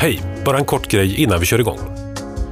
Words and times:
Hej! 0.00 0.22
Bara 0.44 0.58
en 0.58 0.64
kort 0.64 0.90
grej 0.90 1.22
innan 1.22 1.40
vi 1.40 1.46
kör 1.46 1.58
igång. 1.58 1.78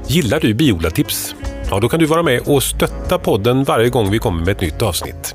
Gillar 0.06 0.40
du 0.40 0.54
Biodlartips? 0.54 1.34
Ja, 1.70 1.80
då 1.80 1.88
kan 1.88 2.00
du 2.00 2.06
vara 2.06 2.22
med 2.22 2.40
och 2.46 2.62
stötta 2.62 3.18
podden 3.18 3.64
varje 3.64 3.88
gång 3.88 4.10
vi 4.10 4.18
kommer 4.18 4.44
med 4.44 4.48
ett 4.48 4.60
nytt 4.60 4.82
avsnitt. 4.82 5.34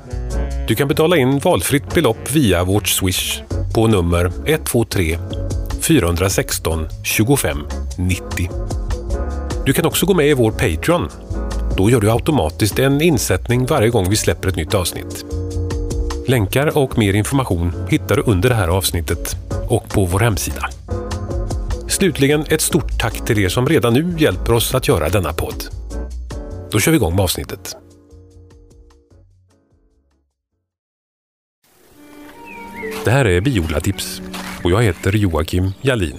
Du 0.68 0.74
kan 0.74 0.88
betala 0.88 1.16
in 1.16 1.38
valfritt 1.38 1.94
belopp 1.94 2.30
via 2.30 2.64
vårt 2.64 2.88
Swish 2.88 3.42
på 3.74 3.86
nummer 3.86 4.32
123 4.46 5.18
416 5.80 6.88
25 7.04 7.58
90. 7.98 8.50
Du 9.66 9.72
kan 9.72 9.86
också 9.86 10.06
gå 10.06 10.14
med 10.14 10.26
i 10.26 10.34
vår 10.34 10.50
Patreon. 10.50 11.08
Då 11.76 11.90
gör 11.90 12.00
du 12.00 12.10
automatiskt 12.10 12.78
en 12.78 13.00
insättning 13.00 13.66
varje 13.66 13.88
gång 13.88 14.10
vi 14.10 14.16
släpper 14.16 14.48
ett 14.48 14.56
nytt 14.56 14.74
avsnitt. 14.74 15.24
Länkar 16.26 16.78
och 16.78 16.98
mer 16.98 17.14
information 17.14 17.72
hittar 17.90 18.16
du 18.16 18.22
under 18.26 18.48
det 18.48 18.54
här 18.54 18.68
avsnittet 18.68 19.36
och 19.68 19.88
på 19.88 20.04
vår 20.04 20.20
hemsida. 20.20 20.70
Slutligen 21.94 22.44
ett 22.50 22.60
stort 22.60 22.98
tack 22.98 23.24
till 23.24 23.38
er 23.38 23.48
som 23.48 23.68
redan 23.68 23.94
nu 23.94 24.14
hjälper 24.18 24.52
oss 24.52 24.74
att 24.74 24.88
göra 24.88 25.08
denna 25.08 25.32
podd. 25.32 25.64
Då 26.70 26.80
kör 26.80 26.92
vi 26.92 26.96
igång 26.96 27.16
med 27.16 27.22
avsnittet. 27.22 27.76
Det 33.04 33.10
här 33.10 33.24
är 33.24 33.40
Biodlartips 33.40 34.22
och 34.64 34.70
jag 34.70 34.82
heter 34.82 35.12
Joakim 35.12 35.72
Jalin. 35.82 36.16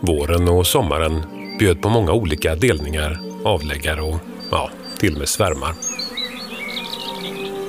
Våren 0.00 0.48
och 0.48 0.66
sommaren 0.66 1.22
bjöd 1.58 1.82
på 1.82 1.88
många 1.88 2.12
olika 2.12 2.54
delningar, 2.54 3.20
avläggare 3.44 4.02
och 4.02 4.18
ja, 4.50 4.70
till 4.98 5.12
och 5.12 5.18
med 5.18 5.28
svärmar. 5.28 5.74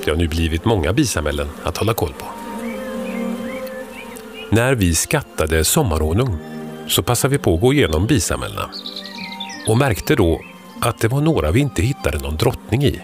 Det 0.04 0.10
har 0.10 0.18
nu 0.18 0.28
blivit 0.28 0.64
många 0.64 0.92
bisamhällen 0.92 1.48
att 1.64 1.76
hålla 1.76 1.94
koll 1.94 2.12
på. 2.18 2.39
När 4.52 4.74
vi 4.74 4.94
skattade 4.94 5.64
sommarhonung 5.64 6.38
så 6.86 7.02
passade 7.02 7.32
vi 7.32 7.38
på 7.38 7.54
att 7.54 7.60
gå 7.60 7.72
igenom 7.72 8.06
bisamhällena 8.06 8.70
och 9.68 9.78
märkte 9.78 10.14
då 10.14 10.40
att 10.80 10.98
det 10.98 11.08
var 11.08 11.20
några 11.20 11.50
vi 11.50 11.60
inte 11.60 11.82
hittade 11.82 12.18
någon 12.18 12.36
drottning 12.36 12.84
i. 12.84 13.00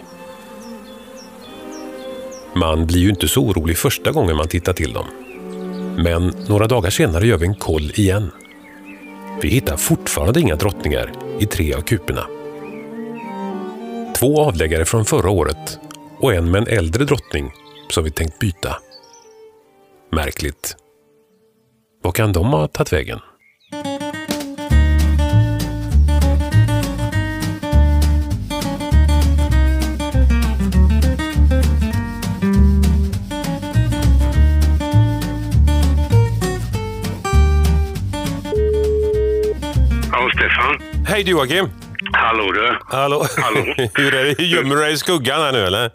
Man 2.55 2.85
blir 2.85 2.99
ju 2.99 3.09
inte 3.09 3.27
så 3.27 3.41
orolig 3.41 3.77
första 3.77 4.11
gången 4.11 4.37
man 4.37 4.47
tittar 4.47 4.73
till 4.73 4.93
dem. 4.93 5.05
Men 6.03 6.33
några 6.47 6.67
dagar 6.67 6.89
senare 6.89 7.27
gör 7.27 7.37
vi 7.37 7.47
en 7.47 7.55
koll 7.55 7.91
igen. 7.95 8.31
Vi 9.41 9.49
hittar 9.49 9.77
fortfarande 9.77 10.39
inga 10.39 10.55
drottningar 10.55 11.11
i 11.39 11.45
tre 11.45 11.73
av 11.73 11.81
kuporna. 11.81 12.27
Två 14.15 14.41
avläggare 14.41 14.85
från 14.85 15.05
förra 15.05 15.29
året 15.29 15.79
och 16.19 16.33
en 16.33 16.51
med 16.51 16.61
en 16.61 16.77
äldre 16.77 17.05
drottning 17.05 17.51
som 17.89 18.03
vi 18.03 18.11
tänkt 18.11 18.39
byta. 18.39 18.75
Märkligt. 20.11 20.75
Vad 22.07 22.15
kan 22.15 22.33
de 22.33 22.45
ha 22.53 22.67
tagit 22.67 22.93
vägen? 22.93 23.19
Ja, 40.11 40.29
Stefan. 40.33 40.81
Hej 41.05 41.23
du 41.23 41.31
Joakim! 41.31 41.69
Hallå 42.13 42.51
du. 42.51 42.77
Hallå! 42.85 43.25
Hallå. 43.37 43.73
Hur 43.95 44.13
är 44.13 44.23
det? 44.23 44.43
Gömmer 44.43 44.75
du 44.75 44.81
dig 44.81 44.93
i 44.93 44.97
skuggan 44.97 45.41
här 45.41 45.51
nu 45.51 45.65
eller? 45.65 45.91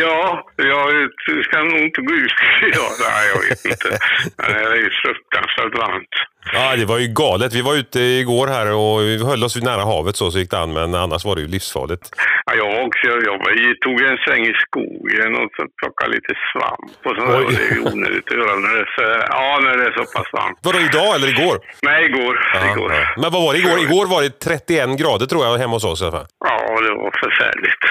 Ja, 0.00 0.44
jag 0.56 1.44
ska 1.44 1.62
nog 1.62 1.78
inte 1.78 2.00
gå 2.00 2.14
ut 2.14 2.32
idag. 2.62 2.90
Nej, 3.00 3.28
jag 3.34 3.40
vet 3.48 3.64
inte. 3.64 3.98
Det 4.36 4.52
är 4.52 5.02
fruktansvärt 5.02 5.78
varmt. 5.78 6.14
Ja, 6.52 6.76
det 6.76 6.84
var 6.84 6.98
ju 6.98 7.06
galet. 7.06 7.52
Vi 7.54 7.62
var 7.62 7.74
ute 7.74 8.00
igår 8.00 8.46
här 8.46 8.66
och 8.74 9.00
vi 9.00 9.24
höll 9.24 9.44
oss 9.44 9.56
nära 9.62 9.84
havet 9.84 10.16
så, 10.16 10.30
så 10.30 10.38
gick 10.38 10.50
det 10.50 10.58
an, 10.58 10.72
men 10.72 10.94
annars 10.94 11.24
var 11.24 11.34
det 11.36 11.40
ju 11.42 11.48
livsfarligt. 11.48 12.04
Ja, 12.46 12.52
jag 12.54 12.86
också. 12.86 13.06
Jag 13.28 13.36
i- 13.58 13.78
tog 13.84 14.00
en 14.00 14.16
sväng 14.24 14.42
i 14.46 14.54
skogen 14.66 15.30
och 15.40 15.48
så 15.56 15.62
plockade 15.80 16.10
lite 16.16 16.32
svamp 16.52 16.92
och 17.06 17.14
sånt 17.16 17.30
där. 17.32 17.44
Och 17.44 17.52
det 17.52 17.62
är 17.70 17.74
ju 17.74 17.80
onödigt 17.92 18.30
att 18.30 18.36
göra 18.38 18.54
när 18.56 18.74
det 18.74 18.80
är 18.80 18.90
så, 18.96 19.02
ja, 19.30 19.58
när 19.62 19.76
det 19.78 19.84
är 19.90 19.92
så 20.00 20.04
pass 20.18 20.28
varmt. 20.32 20.58
Var 20.62 20.72
det 20.72 20.80
idag 20.90 21.14
eller 21.14 21.28
igår? 21.28 21.56
Nej, 21.82 22.04
igår. 22.04 22.34
igår. 22.74 22.92
Ja. 22.92 23.04
Men 23.22 23.30
vad 23.32 23.42
var 23.42 23.52
det 23.52 23.58
igår? 23.58 23.78
Igår 23.86 24.06
var 24.06 24.22
det 24.22 24.30
31 24.40 24.96
grader 25.00 25.26
tror 25.26 25.44
jag 25.46 25.58
hemma 25.58 25.72
hos 25.76 25.84
oss 25.84 26.00
i 26.02 26.04
alla 26.04 26.12
fall. 26.18 26.26
Ja, 26.48 26.80
det 26.84 26.90
var 27.02 27.12
förfärligt. 27.24 27.82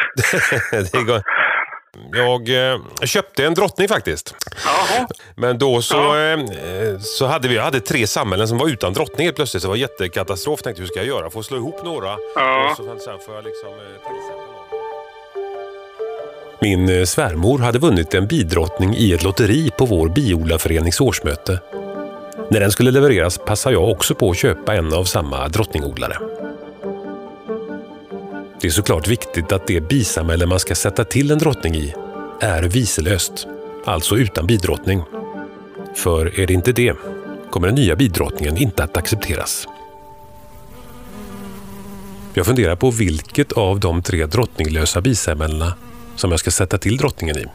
det 0.93 1.03
går. 1.11 1.21
Jag 2.13 2.71
eh, 2.73 2.79
köpte 3.03 3.45
en 3.45 3.53
drottning 3.53 3.87
faktiskt. 3.87 4.35
Jaha. 4.65 5.07
Men 5.35 5.57
då 5.57 5.81
så, 5.81 5.95
Ja. 5.95 6.19
eh, 6.19 6.39
så 6.99 7.25
hade 7.25 7.47
vi 7.47 7.55
jag 7.55 7.63
hade 7.63 7.79
tre 7.79 8.07
samhällen 8.07 8.47
som 8.47 8.57
var 8.57 8.67
utan 8.67 8.93
drottning 8.93 9.27
helt 9.27 9.35
plötsligt. 9.35 9.61
Så 9.63 9.67
det 9.67 9.69
var 9.69 9.75
jättekatastrof. 9.77 10.61
Tänkte 10.61 10.81
hur 10.81 10.87
ska 10.87 10.99
jag 10.99 11.07
göra? 11.07 11.29
Får 11.29 11.41
slå 11.41 11.57
ihop 11.57 11.83
några. 11.83 12.17
Ja. 12.35 12.69
Och 12.71 12.77
så, 12.77 12.83
sen 12.83 13.19
får 13.25 13.35
jag 13.35 13.43
liksom 13.43 13.69
eh. 13.69 14.11
Min 16.61 17.07
svärmor 17.07 17.59
hade 17.59 17.79
vunnit 17.79 18.13
en 18.13 18.27
bidrottning 18.27 18.95
i 18.95 19.13
ett 19.13 19.23
lotteri 19.23 19.71
på 19.77 19.85
vår 19.85 20.09
biodlarförenings 20.09 21.01
årsmöte. 21.01 21.59
När 22.51 22.59
den 22.59 22.71
skulle 22.71 22.91
levereras 22.91 23.37
passade 23.37 23.75
jag 23.75 23.89
också 23.89 24.15
på 24.15 24.29
att 24.29 24.37
köpa 24.37 24.75
en 24.75 24.93
av 24.93 25.03
samma 25.03 25.47
drottningodlare. 25.47 26.17
Det 28.65 28.69
är 28.69 28.71
såklart 28.71 29.07
viktigt 29.07 29.51
att 29.51 29.67
det 29.67 29.81
bisamhälle 29.81 30.45
man 30.45 30.59
ska 30.59 30.75
sätta 30.75 31.03
till 31.03 31.31
en 31.31 31.37
drottning 31.37 31.75
i 31.75 31.93
är 32.41 32.63
viselöst, 32.63 33.47
alltså 33.85 34.17
utan 34.17 34.47
bidrottning. 34.47 35.03
För 35.95 36.39
är 36.39 36.47
det 36.47 36.53
inte 36.53 36.71
det 36.71 36.95
kommer 37.49 37.67
den 37.67 37.75
nya 37.75 37.95
bidrottningen 37.95 38.57
inte 38.57 38.83
att 38.83 38.97
accepteras. 38.97 39.67
Jag 42.33 42.45
funderar 42.45 42.75
på 42.75 42.91
vilket 42.91 43.51
av 43.51 43.79
de 43.79 44.03
tre 44.03 44.25
drottninglösa 44.25 45.01
bisamhällena 45.01 45.73
som 46.15 46.31
jag 46.31 46.39
ska 46.39 46.51
sätta 46.51 46.77
till 46.77 46.97
drottningen 46.97 47.37
i. 47.37 47.45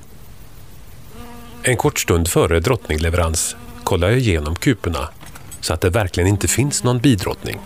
En 1.63 1.77
kort 1.77 1.99
stund 1.99 2.29
före 2.29 2.61
drottningleverans 2.61 3.57
kollar 3.85 4.09
jag 4.09 4.19
igenom 4.19 4.57
kuporna 4.57 5.09
så 5.61 5.75
att 5.75 5.81
det 5.81 5.91
verkligen 5.91 6.29
inte 6.29 6.49
finns 6.49 6.85
någon 6.85 6.99
bidrottning. 6.99 7.59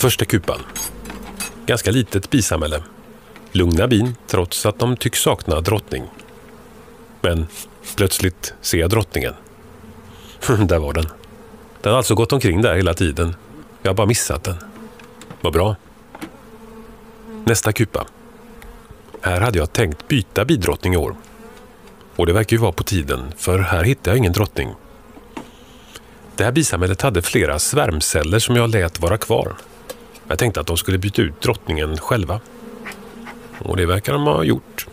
Första 0.00 0.24
kupan. 0.24 0.60
Ganska 1.66 1.90
litet 1.90 2.30
bisamhälle. 2.30 2.82
Lugna 3.52 3.88
bin 3.88 4.16
trots 4.26 4.66
att 4.66 4.78
de 4.78 4.96
tycks 4.96 5.20
sakna 5.20 5.60
drottning. 5.60 6.04
Men 7.20 7.46
plötsligt 7.96 8.54
ser 8.60 8.78
jag 8.78 8.90
drottningen. 8.90 9.34
där 10.66 10.78
var 10.78 10.92
den. 10.92 11.06
Den 11.80 11.90
har 11.90 11.96
alltså 11.96 12.14
gått 12.14 12.32
omkring 12.32 12.62
där 12.62 12.74
hela 12.74 12.94
tiden. 12.94 13.34
Jag 13.82 13.90
har 13.90 13.96
bara 13.96 14.06
missat 14.06 14.44
den. 14.44 14.56
Vad 15.40 15.52
bra. 15.52 15.76
Nästa 17.44 17.72
kupa. 17.72 18.06
Här 19.20 19.40
hade 19.40 19.58
jag 19.58 19.72
tänkt 19.72 20.08
byta 20.08 20.44
bidrottning 20.44 20.94
i 20.94 20.96
år. 20.96 21.16
Och 22.16 22.26
det 22.26 22.32
verkar 22.32 22.56
ju 22.56 22.60
vara 22.60 22.72
på 22.72 22.84
tiden, 22.84 23.32
för 23.36 23.58
här 23.58 23.84
hittar 23.84 24.10
jag 24.10 24.18
ingen 24.18 24.32
drottning. 24.32 24.74
Det 26.36 26.44
här 26.44 26.52
bisamhället 26.52 27.02
hade 27.02 27.22
flera 27.22 27.58
svärmceller 27.58 28.38
som 28.38 28.56
jag 28.56 28.70
lät 28.70 29.00
vara 29.00 29.18
kvar. 29.18 29.56
Jag 30.30 30.38
tänkte 30.38 30.60
att 30.60 30.66
de 30.66 30.76
skulle 30.76 30.98
byta 30.98 31.22
ut 31.22 31.40
drottningen 31.40 31.96
själva. 31.96 32.40
Och 33.64 33.76
det 33.76 33.86
verkar 33.86 34.12
de 34.12 34.22
ha 34.22 34.44
gjort. 34.44 34.86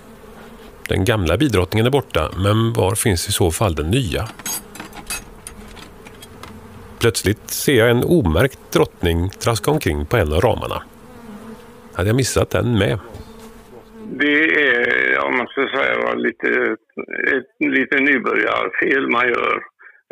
Den 0.90 1.06
gamla 1.06 1.38
bidrottningen 1.38 1.86
är 1.86 1.90
borta, 1.90 2.32
men 2.38 2.74
var 2.74 2.96
finns 2.96 3.30
i 3.30 3.32
så 3.32 3.52
fall 3.52 3.76
den 3.76 3.92
nya? 3.92 4.24
Plötsligt 7.00 7.50
ser 7.50 7.78
jag 7.78 7.90
en 7.90 8.04
omärkt 8.04 8.60
drottning 8.74 9.30
traska 9.30 9.72
omkring 9.72 10.06
på 10.06 10.18
en 10.18 10.34
av 10.34 10.42
ramarna. 10.42 10.84
Hade 11.94 12.10
jag 12.10 12.16
missat 12.16 12.50
den 12.50 12.78
med? 12.78 13.00
Det 14.20 14.44
är, 14.70 15.26
om 15.26 15.38
man 15.38 15.48
ska 15.48 15.68
säga, 15.78 16.14
lite, 16.14 16.48
ett 17.36 17.52
lite 17.60 18.00
nybörjarfel 18.00 19.08
man 19.08 19.28
gör. 19.28 19.62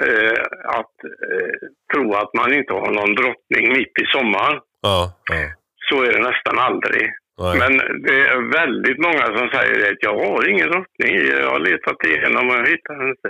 Eh, 0.04 0.42
att 0.80 0.98
eh, 1.04 1.56
tro 1.94 2.14
att 2.14 2.34
man 2.34 2.54
inte 2.54 2.74
har 2.74 2.92
någon 2.92 3.16
drottning 3.16 3.74
mitt 3.78 3.96
i 4.04 4.06
sommaren. 4.06 4.60
Ja, 4.88 5.00
ja. 5.32 5.46
Så 5.90 5.96
är 6.04 6.12
det 6.14 6.24
nästan 6.30 6.58
aldrig. 6.60 7.06
Nej. 7.42 7.56
Men 7.62 7.72
det 8.08 8.18
är 8.34 8.42
väldigt 8.62 9.00
många 9.08 9.26
som 9.38 9.46
säger 9.56 9.92
att 9.92 10.04
jag 10.08 10.16
har 10.26 10.50
ingen 10.52 10.70
drottning. 10.72 11.12
Jag 11.44 11.50
har 11.56 11.60
letat 11.60 12.00
igenom 12.08 12.50
och 12.50 12.56
jag 12.56 12.68
hittar 12.74 13.10
inte. 13.10 13.30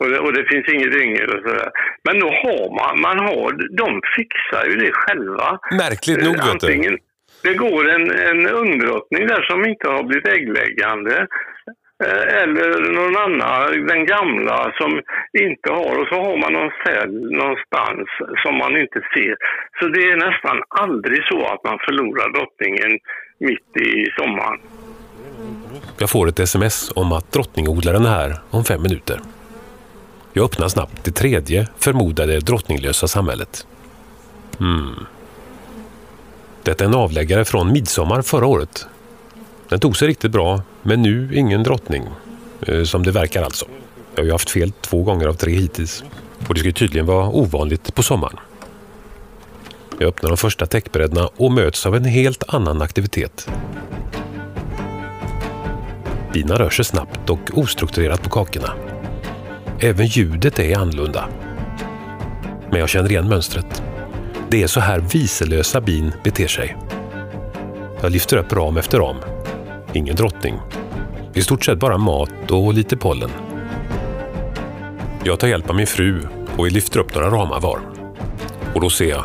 Och 0.00 0.08
det, 0.10 0.18
och 0.18 0.32
det 0.36 0.44
finns 0.50 0.68
inget 0.74 0.94
yngel 1.04 1.28
och 1.34 1.42
sådär. 1.46 1.70
Men 2.06 2.20
då 2.20 2.28
har 2.42 2.64
man, 2.80 2.94
man 3.06 3.18
har, 3.28 3.48
de 3.82 3.88
fixar 4.16 4.64
ju 4.70 4.76
det 4.84 4.92
själva. 4.92 5.58
Märkligt 5.84 6.22
nog, 6.26 6.36
Eh, 6.36 6.44
vet 6.44 6.44
du. 6.44 6.50
Antingen, 6.50 6.98
det 7.42 7.54
går 7.54 7.88
en, 7.94 8.06
en 8.30 8.40
ungdrottning 8.62 9.26
där 9.26 9.42
som 9.42 9.58
inte 9.70 9.88
har 9.88 10.02
blivit 10.02 10.28
äggläggande. 10.28 11.26
Eh, 12.04 12.42
eller 12.42 12.92
någon 12.98 13.16
annan, 13.16 13.86
den 13.86 14.06
gamla 14.06 14.72
som 14.78 14.92
inte 15.46 15.68
har. 15.70 16.00
Och 16.00 16.08
så 16.08 16.14
har 16.14 16.36
man 16.36 16.52
någon 16.52 16.72
cell 16.84 17.14
någonstans 17.40 18.08
som 18.42 18.54
man 18.58 18.76
inte 18.76 19.00
ser. 19.14 19.36
Så 19.80 19.88
det 19.88 20.02
är 20.10 20.16
nästan 20.16 20.62
aldrig 20.68 21.24
så 21.24 21.46
att 21.46 21.64
man 21.64 21.78
förlorar 21.86 22.32
drottningen 22.32 22.98
mitt 23.38 23.76
i 23.76 24.10
sommaren. 24.18 24.60
Jag 25.98 26.10
får 26.10 26.28
ett 26.28 26.40
sms 26.40 26.92
om 26.96 27.12
att 27.12 27.32
drottningodlaren 27.32 28.04
är 28.04 28.10
här 28.10 28.32
om 28.50 28.64
fem 28.64 28.82
minuter. 28.82 29.20
Jag 30.32 30.44
öppnar 30.44 30.68
snabbt 30.68 31.04
det 31.04 31.12
tredje 31.12 31.68
förmodade 31.78 32.40
drottninglösa 32.40 33.08
samhället. 33.08 33.66
Hmm. 34.58 35.06
Detta 36.62 36.84
är 36.84 36.88
en 36.88 36.94
avläggare 36.94 37.44
från 37.44 37.72
midsommar 37.72 38.22
förra 38.22 38.46
året. 38.46 38.86
Den 39.68 39.80
tog 39.80 39.96
sig 39.96 40.08
riktigt 40.08 40.32
bra, 40.32 40.62
men 40.86 41.02
nu 41.02 41.30
ingen 41.34 41.62
drottning. 41.62 42.02
Eh, 42.66 42.82
som 42.82 43.02
det 43.02 43.10
verkar 43.10 43.42
alltså. 43.42 43.66
Jag 44.14 44.22
har 44.22 44.26
ju 44.26 44.32
haft 44.32 44.50
fel 44.50 44.72
två 44.72 45.02
gånger 45.02 45.26
av 45.26 45.34
tre 45.34 45.52
hittills. 45.52 46.04
Och 46.48 46.54
det 46.54 46.60
ska 46.60 46.72
tydligen 46.72 47.06
vara 47.06 47.28
ovanligt 47.28 47.94
på 47.94 48.02
sommaren. 48.02 48.36
Jag 49.98 50.08
öppnar 50.08 50.30
de 50.30 50.36
första 50.36 50.66
täckbrädorna 50.66 51.28
och 51.36 51.52
möts 51.52 51.86
av 51.86 51.96
en 51.96 52.04
helt 52.04 52.44
annan 52.48 52.82
aktivitet. 52.82 53.48
Bina 56.32 56.58
rör 56.58 56.70
sig 56.70 56.84
snabbt 56.84 57.30
och 57.30 57.50
ostrukturerat 57.54 58.22
på 58.22 58.30
kakorna. 58.30 58.72
Även 59.80 60.06
ljudet 60.06 60.58
är 60.58 60.78
annorlunda. 60.78 61.28
Men 62.70 62.80
jag 62.80 62.88
känner 62.88 63.10
igen 63.10 63.28
mönstret. 63.28 63.82
Det 64.48 64.62
är 64.62 64.66
så 64.66 64.80
här 64.80 64.98
viselösa 64.98 65.80
bin 65.80 66.12
beter 66.24 66.46
sig. 66.46 66.76
Jag 68.02 68.12
lyfter 68.12 68.36
upp 68.36 68.52
ram 68.52 68.76
efter 68.76 68.98
ram. 68.98 69.16
Ingen 69.96 70.16
drottning. 70.16 70.54
I 71.34 71.42
stort 71.42 71.64
sett 71.64 71.78
bara 71.78 71.98
mat 71.98 72.50
och 72.50 72.74
lite 72.74 72.96
pollen. 72.96 73.30
Jag 75.24 75.40
tar 75.40 75.48
hjälp 75.48 75.70
av 75.70 75.76
min 75.76 75.86
fru 75.86 76.22
och 76.56 76.66
vi 76.66 76.70
lyfter 76.70 77.00
upp 77.00 77.14
några 77.14 77.30
ramar 77.30 77.60
var. 77.60 77.80
Och 78.74 78.80
då 78.80 78.90
ser 78.90 79.08
jag, 79.08 79.24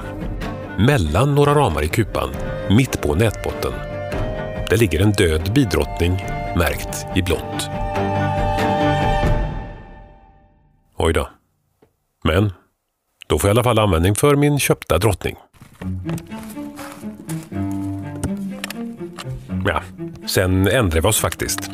mellan 0.79 1.35
några 1.35 1.55
ramar 1.55 1.83
i 1.83 1.87
kupan, 1.87 2.29
mitt 2.69 3.01
på 3.01 3.15
nätbotten, 3.15 3.71
där 4.69 4.77
ligger 4.77 5.01
en 5.01 5.11
död 5.11 5.53
bidrottning 5.53 6.11
märkt 6.57 7.05
i 7.15 7.21
blått. 7.21 7.69
Oj 10.97 11.13
då. 11.13 11.29
Men 12.23 12.53
då 13.27 13.39
får 13.39 13.49
jag 13.49 13.55
i 13.55 13.57
alla 13.57 13.63
fall 13.63 13.79
användning 13.79 14.15
för 14.15 14.35
min 14.35 14.59
köpta 14.59 14.97
drottning. 14.97 15.35
Ja, 19.65 19.81
sen 20.27 20.67
ändrade 20.67 21.01
vi 21.01 21.07
oss 21.07 21.19
faktiskt. 21.19 21.71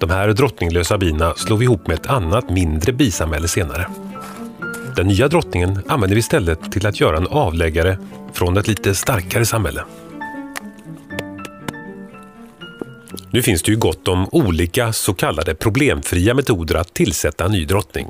De 0.00 0.10
här 0.10 0.28
drottninglösa 0.28 0.98
bina 0.98 1.34
slår 1.34 1.56
vi 1.56 1.64
ihop 1.64 1.86
med 1.86 1.94
ett 1.94 2.06
annat 2.06 2.50
mindre 2.50 2.92
bisamhälle 2.92 3.48
senare. 3.48 3.86
Den 4.96 5.06
nya 5.06 5.28
drottningen 5.28 5.82
använder 5.88 6.14
vi 6.14 6.18
istället 6.18 6.72
till 6.72 6.86
att 6.86 7.00
göra 7.00 7.16
en 7.16 7.26
avläggare 7.26 7.98
från 8.32 8.56
ett 8.56 8.68
lite 8.68 8.94
starkare 8.94 9.46
samhälle. 9.46 9.84
Nu 13.30 13.42
finns 13.42 13.62
det 13.62 13.70
ju 13.70 13.78
gott 13.78 14.08
om 14.08 14.28
olika 14.32 14.92
så 14.92 15.14
kallade 15.14 15.54
problemfria 15.54 16.34
metoder 16.34 16.74
att 16.74 16.94
tillsätta 16.94 17.44
en 17.44 17.52
ny 17.52 17.64
drottning. 17.64 18.08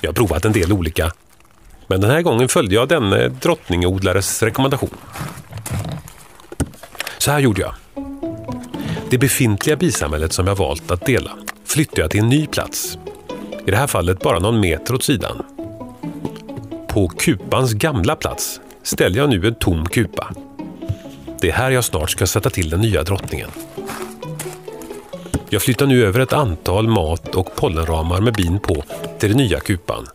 Jag 0.00 0.08
har 0.08 0.14
provat 0.14 0.44
en 0.44 0.52
del 0.52 0.72
olika, 0.72 1.12
men 1.86 2.00
den 2.00 2.10
här 2.10 2.22
gången 2.22 2.48
följde 2.48 2.74
jag 2.74 2.88
denne 2.88 3.24
eh, 3.24 3.30
drottningodlares 3.30 4.42
rekommendation. 4.42 4.90
Så 7.18 7.30
här 7.30 7.38
gjorde 7.38 7.60
jag. 7.60 7.74
Det 9.10 9.18
befintliga 9.18 9.76
bisamhället 9.76 10.32
som 10.32 10.46
jag 10.46 10.56
valt 10.56 10.90
att 10.90 11.06
dela 11.06 11.30
flyttar 11.64 12.02
jag 12.02 12.10
till 12.10 12.20
en 12.20 12.28
ny 12.28 12.46
plats. 12.46 12.98
I 13.66 13.70
det 13.70 13.76
här 13.76 13.86
fallet 13.86 14.18
bara 14.18 14.38
någon 14.38 14.60
meter 14.60 14.94
åt 14.94 15.02
sidan. 15.02 15.42
På 16.88 17.08
kupans 17.08 17.72
gamla 17.72 18.16
plats 18.16 18.60
ställer 18.82 19.18
jag 19.18 19.30
nu 19.30 19.46
en 19.46 19.54
tom 19.54 19.86
kupa. 19.86 20.34
Det 21.40 21.48
är 21.48 21.52
här 21.52 21.70
jag 21.70 21.84
snart 21.84 22.10
ska 22.10 22.26
sätta 22.26 22.50
till 22.50 22.70
den 22.70 22.80
nya 22.80 23.02
drottningen. 23.02 23.50
Jag 25.48 25.62
flyttar 25.62 25.86
nu 25.86 26.06
över 26.06 26.20
ett 26.20 26.32
antal 26.32 26.88
mat 26.88 27.34
och 27.34 27.56
pollenramar 27.56 28.20
med 28.20 28.34
bin 28.34 28.58
på 28.58 28.84
till 29.18 29.28
den 29.28 29.38
nya 29.38 29.60
kupan. 29.60 30.06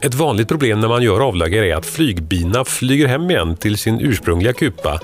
Ett 0.00 0.14
vanligt 0.14 0.48
problem 0.48 0.80
när 0.80 0.88
man 0.88 1.02
gör 1.02 1.20
avläggare 1.20 1.66
är 1.70 1.76
att 1.76 1.86
flygbina 1.86 2.64
flyger 2.64 3.06
hem 3.06 3.30
igen 3.30 3.56
till 3.56 3.78
sin 3.78 4.00
ursprungliga 4.00 4.52
kupa 4.52 5.00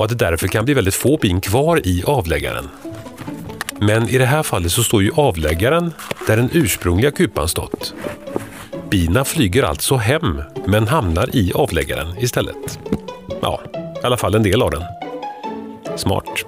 och 0.00 0.04
att 0.04 0.18
det 0.18 0.24
därför 0.24 0.48
kan 0.48 0.64
bli 0.64 0.74
väldigt 0.74 0.94
få 0.94 1.16
bin 1.16 1.40
kvar 1.40 1.80
i 1.86 2.02
avläggaren. 2.06 2.68
Men 3.78 4.08
i 4.08 4.18
det 4.18 4.26
här 4.26 4.42
fallet 4.42 4.72
så 4.72 4.82
står 4.82 5.02
ju 5.02 5.10
avläggaren 5.14 5.92
där 6.26 6.36
den 6.36 6.50
ursprungliga 6.52 7.10
kupan 7.10 7.48
stått. 7.48 7.94
Bina 8.90 9.24
flyger 9.24 9.62
alltså 9.62 9.96
hem 9.96 10.42
men 10.66 10.88
hamnar 10.88 11.36
i 11.36 11.52
avläggaren 11.54 12.18
istället. 12.18 12.78
Ja, 13.40 13.60
i 14.02 14.06
alla 14.06 14.16
fall 14.16 14.34
en 14.34 14.42
del 14.42 14.62
av 14.62 14.70
den. 14.70 14.82
Smart. 15.96 16.44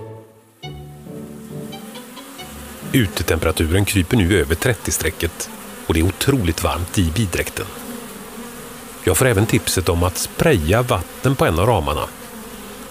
Utetemperaturen 2.93 3.84
kryper 3.84 4.16
nu 4.16 4.40
över 4.40 4.55
30-strecket 4.55 5.50
och 5.87 5.94
det 5.94 6.00
är 6.00 6.05
otroligt 6.05 6.64
varmt 6.64 6.98
i 6.98 7.12
bidräkten. 7.16 7.66
Jag 9.05 9.16
får 9.16 9.26
även 9.26 9.46
tipset 9.46 9.88
om 9.88 10.02
att 10.02 10.16
spraya 10.16 10.82
vatten 10.82 11.37
på 11.37 11.46
en 11.46 11.58
av 11.58 11.66
ramarna. 11.66 12.08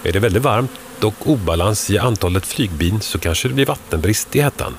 Är 0.02 0.12
det 0.12 0.20
väldigt 0.20 0.42
varmt 0.42 0.70
och 1.04 1.30
obalans 1.30 1.90
i 1.90 1.98
antalet 1.98 2.46
flygbin 2.46 3.00
så 3.00 3.18
kanske 3.18 3.48
det 3.48 3.54
blir 3.54 3.66
vattenbrist 3.66 4.36
i 4.36 4.40
hettan. 4.40 4.76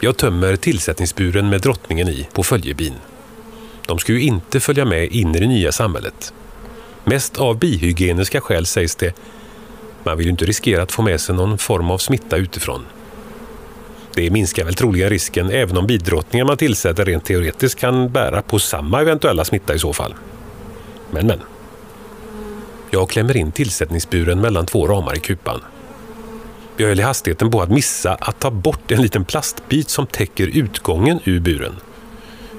Jag 0.00 0.16
tömmer 0.16 0.56
tillsättningsburen 0.56 1.48
med 1.48 1.60
drottningen 1.60 2.08
i 2.08 2.28
på 2.32 2.42
följebin. 2.42 2.94
De 3.86 3.98
ska 3.98 4.12
ju 4.12 4.20
inte 4.20 4.60
följa 4.60 4.84
med 4.84 5.12
in 5.12 5.34
i 5.34 5.40
det 5.40 5.46
nya 5.46 5.72
samhället. 5.72 6.32
Mest 7.04 7.38
av 7.38 7.58
bihygieniska 7.58 8.40
skäl 8.40 8.66
sägs 8.66 8.96
det. 8.96 9.16
Man 10.04 10.18
vill 10.18 10.26
ju 10.26 10.30
inte 10.30 10.44
riskera 10.44 10.82
att 10.82 10.92
få 10.92 11.02
med 11.02 11.20
sig 11.20 11.34
någon 11.34 11.58
form 11.58 11.90
av 11.90 11.98
smitta 11.98 12.36
utifrån. 12.36 12.86
Det 14.14 14.30
minskar 14.30 14.64
väl 14.64 14.74
troligen 14.74 15.10
risken 15.10 15.50
även 15.50 15.76
om 15.76 15.86
bidrottningar 15.86 16.44
man 16.44 16.56
tillsätter 16.56 17.04
rent 17.04 17.24
teoretiskt 17.24 17.78
kan 17.78 18.12
bära 18.12 18.42
på 18.42 18.58
samma 18.58 19.00
eventuella 19.00 19.44
smitta 19.44 19.74
i 19.74 19.78
så 19.78 19.92
fall. 19.92 20.14
Men 21.10 21.26
men. 21.26 21.40
Jag 22.96 23.08
klämmer 23.08 23.36
in 23.36 23.52
tillsättningsburen 23.52 24.40
mellan 24.40 24.66
två 24.66 24.86
ramar 24.86 25.16
i 25.16 25.20
kupan. 25.20 25.60
Jag 26.76 26.88
höll 26.88 27.00
i 27.00 27.02
hastigheten 27.02 27.50
på 27.50 27.62
att 27.62 27.70
missa 27.70 28.14
att 28.14 28.40
ta 28.40 28.50
bort 28.50 28.90
en 28.90 29.02
liten 29.02 29.24
plastbit 29.24 29.88
som 29.88 30.06
täcker 30.06 30.46
utgången 30.46 31.20
ur 31.24 31.40
buren. 31.40 31.72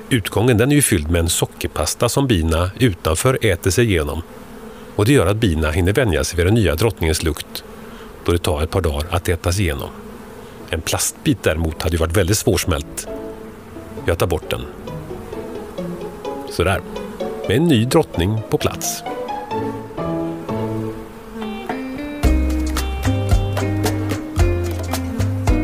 Utgången 0.10 0.58
den 0.58 0.72
är 0.72 0.76
ju 0.76 0.82
fylld 0.82 1.12
med 1.12 1.20
en 1.20 1.30
sockerpasta 1.30 2.10
som 2.10 2.28
bina 2.28 2.72
utanför 2.80 3.40
äter 3.42 3.72
sig 3.72 3.86
igenom. 3.86 4.22
Och 4.96 5.06
det 5.06 5.14
gör 5.14 5.28
att 5.28 5.38
bina 5.38 5.72
hinner 5.72 5.94
vänja 5.94 6.24
sig 6.24 6.38
vid 6.38 6.46
den 6.46 6.54
nya 6.54 6.76
drottningens 6.76 7.24
lukt 7.24 7.64
då 8.26 8.32
det 8.32 8.40
tar 8.40 8.64
ett 8.64 8.72
par 8.72 8.82
dagar 8.82 9.08
att 9.10 9.30
ätas 9.30 9.60
igenom. 9.60 9.90
En 10.70 10.82
plastbit 10.82 11.44
däremot 11.44 11.82
hade 11.82 11.96
ju 11.96 12.00
varit 12.00 12.18
väldigt 12.18 12.38
svårsmält. 12.38 13.08
Jag 14.06 14.18
tar 14.18 14.28
bort 14.28 14.50
den. 14.50 14.62
Sådär. 16.52 16.82
Med 17.48 17.58
en 17.58 17.68
ny 17.68 17.86
drottning 17.86 18.42
på 18.50 18.58
plats. 18.58 19.04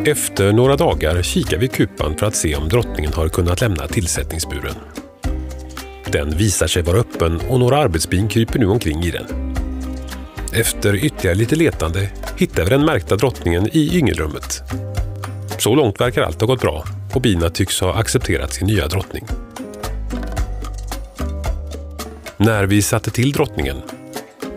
Efter 0.05 0.53
några 0.53 0.75
dagar 0.75 1.21
kikar 1.21 1.57
vi 1.57 1.67
kupan 1.67 2.17
för 2.17 2.25
att 2.25 2.35
se 2.35 2.55
om 2.55 2.69
drottningen 2.69 3.13
har 3.13 3.29
kunnat 3.29 3.61
lämna 3.61 3.87
tillsättningsburen. 3.87 4.75
Den 6.11 6.37
visar 6.37 6.67
sig 6.67 6.81
vara 6.81 6.97
öppen 6.97 7.41
och 7.49 7.59
några 7.59 7.77
arbetsbin 7.77 8.27
kryper 8.27 8.59
nu 8.59 8.65
omkring 8.65 9.03
i 9.03 9.11
den. 9.11 9.55
Efter 10.53 10.95
ytterligare 10.95 11.35
lite 11.35 11.55
letande 11.55 12.09
hittar 12.37 12.63
vi 12.63 12.69
den 12.69 12.85
märkta 12.85 13.15
drottningen 13.15 13.69
i 13.71 13.97
yngelrummet. 13.97 14.63
Så 15.57 15.75
långt 15.75 16.01
verkar 16.01 16.21
allt 16.21 16.41
ha 16.41 16.47
gått 16.47 16.61
bra 16.61 16.83
och 17.13 17.21
bina 17.21 17.49
tycks 17.49 17.81
ha 17.81 17.93
accepterat 17.93 18.53
sin 18.53 18.67
nya 18.67 18.87
drottning. 18.87 19.25
När 22.37 22.65
vi 22.65 22.81
satte 22.81 23.11
till 23.11 23.31
drottningen 23.31 23.77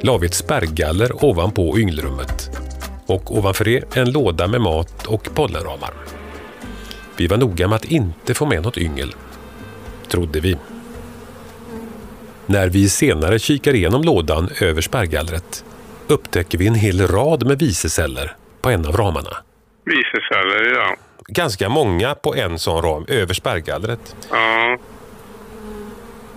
la 0.00 0.18
vi 0.18 0.26
ett 0.26 0.34
spärrgaller 0.34 1.24
ovanpå 1.24 1.78
yngelrummet 1.78 2.55
och 3.06 3.36
ovanför 3.36 3.64
det 3.64 3.96
en 3.96 4.12
låda 4.12 4.46
med 4.46 4.60
mat 4.60 5.06
och 5.06 5.28
pollenramar. 5.34 5.90
Vi 7.16 7.26
var 7.26 7.36
noga 7.36 7.68
med 7.68 7.76
att 7.76 7.84
inte 7.84 8.34
få 8.34 8.46
med 8.46 8.62
något 8.62 8.78
yngel, 8.78 9.14
trodde 10.08 10.40
vi. 10.40 10.56
När 12.46 12.68
vi 12.68 12.88
senare 12.88 13.38
kikar 13.38 13.74
igenom 13.74 14.02
lådan 14.02 14.48
över 14.60 14.80
spärrgallret 14.80 15.64
upptäcker 16.06 16.58
vi 16.58 16.66
en 16.66 16.74
hel 16.74 17.06
rad 17.06 17.46
med 17.46 17.58
viseceller 17.58 18.36
på 18.60 18.70
en 18.70 18.86
av 18.86 18.96
ramarna. 18.96 19.36
Viseceller, 19.84 20.74
ja. 20.74 20.96
Ganska 21.28 21.68
många 21.68 22.14
på 22.14 22.34
en 22.34 22.58
sån 22.58 22.82
ram 22.82 23.04
över 23.08 23.34
spärrgallret. 23.34 24.16
Ja. 24.30 24.78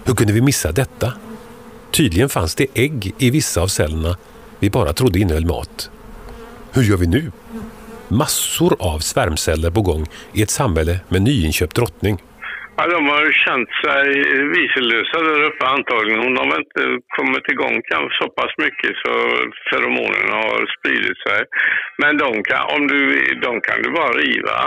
Hur 0.04 0.16
kunde 0.16 0.34
vi 0.34 0.42
missa 0.42 0.72
detta? 0.72 1.14
Tydligen 1.92 2.30
fanns 2.30 2.56
det 2.56 2.68
ägg 2.74 3.14
i 3.18 3.30
vissa 3.30 3.62
av 3.62 3.68
cellerna 3.68 4.18
vi 4.60 4.70
bara 4.70 4.94
trodde 4.94 5.20
innehöll 5.20 5.46
mat. 5.46 5.92
Hur 6.76 6.84
gör 6.90 6.98
vi 6.98 7.08
nu? 7.08 7.24
Massor 8.22 8.72
av 8.92 9.00
svärmceller 9.00 9.72
på 9.72 9.82
gång 9.82 10.04
i 10.38 10.42
ett 10.42 10.50
samhälle 10.50 10.96
med 11.12 11.22
nyinköpt 11.22 11.76
drottning. 11.76 12.16
Ja, 12.78 12.84
de 12.96 13.02
har 13.14 13.26
känt 13.46 13.72
sig 13.84 14.06
viselösa 14.58 15.18
där 15.28 15.42
uppe 15.50 15.66
antagligen. 15.76 16.36
De 16.40 16.44
har 16.52 16.60
inte 16.66 16.84
kommit 17.18 17.46
igång 17.54 17.76
kanske 17.92 18.12
så 18.22 18.28
pass 18.38 18.54
mycket 18.66 18.94
så 19.04 19.14
feromonerna 19.70 20.36
har 20.48 20.60
spridit 20.76 21.20
sig. 21.28 21.40
Men 22.02 22.14
de 22.24 22.30
kan, 22.50 22.64
om 22.76 22.82
du, 22.92 23.00
de 23.46 23.52
kan 23.68 23.78
du 23.84 23.90
bara 24.00 24.14
riva. 24.26 24.58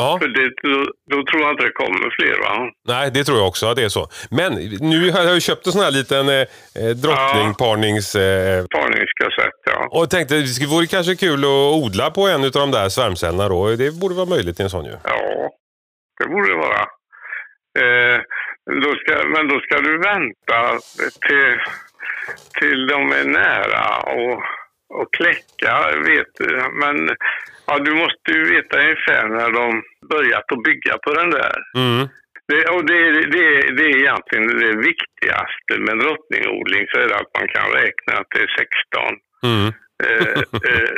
Ja, 0.00 0.18
För 0.22 0.28
det, 0.28 0.50
då, 0.62 0.84
då 1.10 1.24
tror 1.24 1.42
jag 1.42 1.50
inte 1.52 1.64
det 1.64 1.72
kommer 1.72 2.10
fler 2.18 2.38
va? 2.40 2.70
nej 2.88 3.10
det 3.14 3.24
tror 3.24 3.38
jag 3.38 3.48
också 3.48 3.66
att 3.66 3.76
det 3.76 3.84
är 3.84 3.88
så. 3.88 4.04
Men 4.30 4.52
nu 4.92 5.10
har 5.10 5.22
jag 5.22 5.34
ju 5.34 5.40
köpt 5.40 5.66
en 5.66 5.72
sån 5.72 5.82
här 5.82 5.90
liten 5.90 6.28
eh, 6.28 6.44
eh, 6.80 6.92
drottningparnings... 7.04 8.14
Eh, 8.14 8.64
Parningskassett 8.66 9.58
ja. 9.64 9.88
och 9.90 10.10
tänkte 10.10 10.34
det 10.34 10.66
vore 10.66 10.86
kanske 10.86 11.16
kul 11.16 11.40
att 11.44 11.74
odla 11.84 12.10
på 12.10 12.22
en 12.28 12.44
av 12.44 12.50
de 12.50 12.70
där 12.70 12.88
svärmcellerna 12.88 13.48
då. 13.48 13.76
Det 13.76 14.00
borde 14.00 14.14
vara 14.14 14.26
möjligt 14.34 14.60
i 14.60 14.62
en 14.62 14.70
sån 14.70 14.84
ju. 14.84 14.96
Ja, 15.04 15.50
det 16.18 16.28
borde 16.32 16.48
det 16.48 16.58
vara. 16.66 16.82
Eh, 17.82 18.18
då 18.82 18.90
ska, 19.00 19.28
men 19.34 19.48
då 19.48 19.60
ska 19.60 19.80
du 19.80 19.98
vänta 19.98 20.58
till, 21.26 21.58
till 22.60 22.86
de 22.86 23.12
är 23.12 23.24
nära 23.24 23.86
och, 24.18 24.38
och 25.00 25.08
kläcka. 25.16 25.74
Vet 26.06 26.32
du. 26.38 26.62
Men 26.82 26.96
ja, 27.68 27.78
du 27.78 27.94
måste 27.94 28.28
ju 28.32 28.42
veta 28.54 28.80
ungefär 28.80 29.28
när 29.28 29.50
de 29.60 29.82
börjat 30.14 30.52
att 30.52 30.62
bygga 30.62 30.94
på 31.04 31.10
den 31.14 31.30
där. 31.30 31.56
Mm. 31.76 32.08
Det, 32.48 32.64
och 32.74 32.84
det, 32.86 33.02
det, 33.34 33.46
det 33.76 33.84
är 33.90 33.96
egentligen 34.02 34.46
det 34.64 34.74
viktigaste 34.90 35.72
med 35.86 35.98
drottningodling 35.98 36.86
så 36.88 37.00
är 37.00 37.08
det 37.08 37.16
att 37.16 37.34
man 37.38 37.48
kan 37.48 37.66
räkna 37.80 38.12
att 38.20 38.30
det 38.34 38.40
är 38.46 38.52
16. 38.58 39.16
Mm. 39.50 39.68
Eh, 40.04 40.38
eh, 40.70 40.94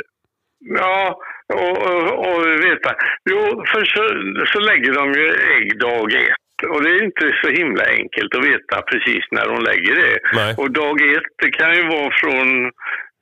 ja, 0.81 1.19
och, 1.53 1.77
och, 1.89 2.27
och 2.27 2.47
veta. 2.47 2.91
Jo, 3.29 3.63
för 3.71 3.85
så, 3.85 4.03
så 4.51 4.59
lägger 4.59 4.93
de 4.93 5.13
ju 5.13 5.27
ägg 5.55 5.79
dag 5.79 6.13
ett. 6.13 6.69
Och 6.69 6.83
det 6.83 6.89
är 6.89 7.03
inte 7.03 7.37
så 7.43 7.49
himla 7.49 7.83
enkelt 7.85 8.35
att 8.35 8.45
veta 8.45 8.81
precis 8.81 9.23
när 9.31 9.45
de 9.45 9.63
lägger 9.63 9.95
det. 9.95 10.19
Nej. 10.33 10.55
Och 10.57 10.71
dag 10.71 11.01
ett, 11.01 11.31
det 11.43 11.51
kan 11.51 11.75
ju 11.75 11.81
vara 11.81 12.11
från 12.21 12.71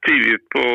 tidigt 0.08 0.50
på 0.50 0.66